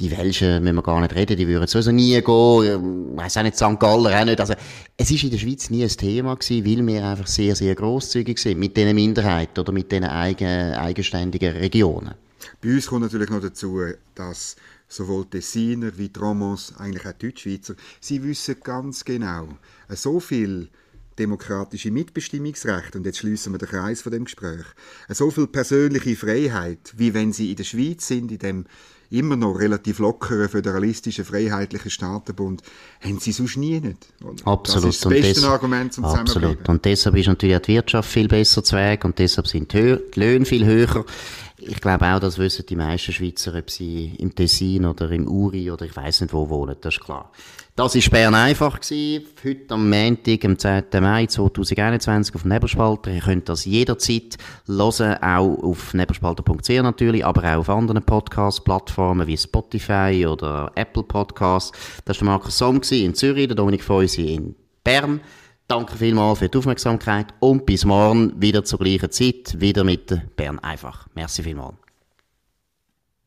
die 0.00 0.10
Welschen 0.10 0.62
müssen 0.62 0.76
wir 0.76 0.82
gar 0.82 1.00
nicht 1.00 1.14
reden, 1.14 1.36
die 1.36 1.46
würden 1.46 1.66
sowieso 1.66 1.92
nie 1.92 2.20
gehen, 2.20 2.22
ich 2.22 3.36
auch 3.36 3.42
nicht, 3.42 3.56
St. 3.56 3.78
Galler 3.78 4.20
auch 4.20 4.24
nicht. 4.24 4.40
Also, 4.40 4.54
es 4.96 5.10
ist 5.10 5.24
in 5.24 5.30
der 5.30 5.38
Schweiz 5.38 5.68
nie 5.68 5.82
ein 5.82 5.90
Thema 5.90 6.36
gewesen, 6.36 6.64
weil 6.64 6.86
wir 6.86 7.04
einfach 7.04 7.26
sehr, 7.26 7.54
sehr 7.54 7.74
grosszügig 7.74 8.38
sind 8.38 8.58
mit 8.58 8.76
diesen 8.76 8.94
Minderheiten 8.94 9.60
oder 9.60 9.72
mit 9.72 9.92
diesen 9.92 10.04
eigen, 10.04 10.72
eigenständigen 10.74 11.56
Regionen. 11.56 12.14
Bei 12.62 12.70
uns 12.70 12.86
kommt 12.86 13.02
natürlich 13.02 13.28
noch 13.28 13.42
dazu, 13.42 13.80
dass 14.14 14.56
sowohl 14.88 15.26
Tessiner 15.26 15.92
wie 15.96 16.08
Tromos, 16.08 16.74
eigentlich 16.78 17.06
auch 17.06 17.12
Deutschschweizer, 17.12 17.74
sie 18.00 18.22
wissen 18.22 18.56
ganz 18.62 19.04
genau, 19.04 19.48
so 19.90 20.18
viel 20.18 20.68
demokratische 21.20 21.90
Mitbestimmungsrecht, 21.90 22.96
und 22.96 23.06
jetzt 23.06 23.18
schließen 23.18 23.52
wir 23.52 23.58
den 23.58 23.68
Kreis 23.68 24.02
von 24.02 24.10
dem 24.10 24.24
Gespräch, 24.24 24.64
so 25.08 25.30
viel 25.30 25.46
persönliche 25.46 26.16
Freiheit, 26.16 26.94
wie 26.96 27.14
wenn 27.14 27.32
sie 27.32 27.50
in 27.50 27.56
der 27.56 27.64
Schweiz 27.64 28.08
sind, 28.08 28.32
in 28.32 28.38
dem 28.38 28.64
immer 29.10 29.36
noch 29.36 29.54
relativ 29.58 29.98
lockeren, 29.98 30.48
föderalistischen, 30.48 31.24
freiheitlichen 31.24 31.90
Staatenbund, 31.90 32.62
haben 33.00 33.18
sie 33.18 33.32
sonst 33.32 33.56
nie 33.56 33.80
nicht. 33.80 34.06
Absolut. 34.44 34.68
Das 34.68 34.84
ist 34.84 35.04
das 35.04 35.10
beste 35.10 35.48
Argument 35.48 35.92
zum 35.92 36.04
Absolut. 36.04 36.68
Und 36.68 36.84
deshalb 36.84 37.16
ist 37.16 37.26
natürlich 37.26 37.56
auch 37.56 37.60
die 37.60 37.74
Wirtschaft 37.74 38.08
viel 38.08 38.28
besser 38.28 38.62
zu 38.62 38.76
Weg 38.76 39.04
und 39.04 39.18
deshalb 39.18 39.48
sind 39.48 39.72
die 39.72 39.98
Löhne 40.14 40.44
viel 40.44 40.64
höher. 40.64 41.04
Ich 41.62 41.80
glaube 41.80 42.06
auch, 42.06 42.20
das 42.20 42.38
wissen 42.38 42.64
die 42.66 42.76
meisten 42.76 43.12
Schweizer, 43.12 43.54
ob 43.54 43.70
sie 43.70 44.14
im 44.18 44.34
Tessin 44.34 44.86
oder 44.86 45.10
im 45.10 45.28
Uri 45.28 45.70
oder 45.70 45.84
ich 45.84 45.94
weiß 45.94 46.22
nicht 46.22 46.32
wo 46.32 46.48
wohnen, 46.48 46.76
das 46.80 46.94
ist 46.94 47.04
klar. 47.04 47.30
Das 47.76 47.94
war 47.94 48.10
Bern 48.10 48.34
einfach. 48.34 48.80
Gewesen. 48.80 49.26
Heute 49.44 49.74
am 49.74 49.88
Montag, 49.88 50.44
am 50.44 50.58
10. 50.58 50.84
Mai 51.00 51.26
2021 51.26 52.34
auf 52.34 52.44
Nebelspalter. 52.44 53.10
Ihr 53.10 53.20
könnt 53.20 53.48
das 53.48 53.64
jederzeit 53.64 54.36
hören, 54.66 55.22
auch 55.22 55.62
auf 55.62 55.94
nebelspalter.ch 55.94 56.68
natürlich, 56.82 57.24
aber 57.24 57.42
auch 57.42 57.60
auf 57.60 57.70
anderen 57.70 58.02
Podcast-Plattformen 58.02 59.26
wie 59.26 59.36
Spotify 59.36 60.26
oder 60.28 60.72
Apple 60.74 61.04
Podcasts. 61.04 61.72
Das 62.04 62.20
war 62.20 62.26
der 62.26 62.32
Markus 62.32 62.58
Somm 62.58 62.80
in 62.90 63.14
Zürich, 63.14 63.46
der 63.46 63.56
Dominik 63.56 63.84
Feusi 63.84 64.34
in 64.34 64.54
Bern. 64.84 65.20
Danke 65.70 65.96
vielmals 65.96 66.40
für 66.40 66.48
die 66.48 66.58
Aufmerksamkeit 66.58 67.28
und 67.38 67.64
bis 67.64 67.84
morgen 67.84 68.32
wieder 68.42 68.64
zur 68.64 68.80
gleichen 68.80 69.08
Zeit, 69.12 69.60
wieder 69.60 69.84
mit 69.84 70.34
Bern 70.34 70.58
einfach. 70.58 71.06
Merci 71.14 71.44
vielmals. 71.44 71.76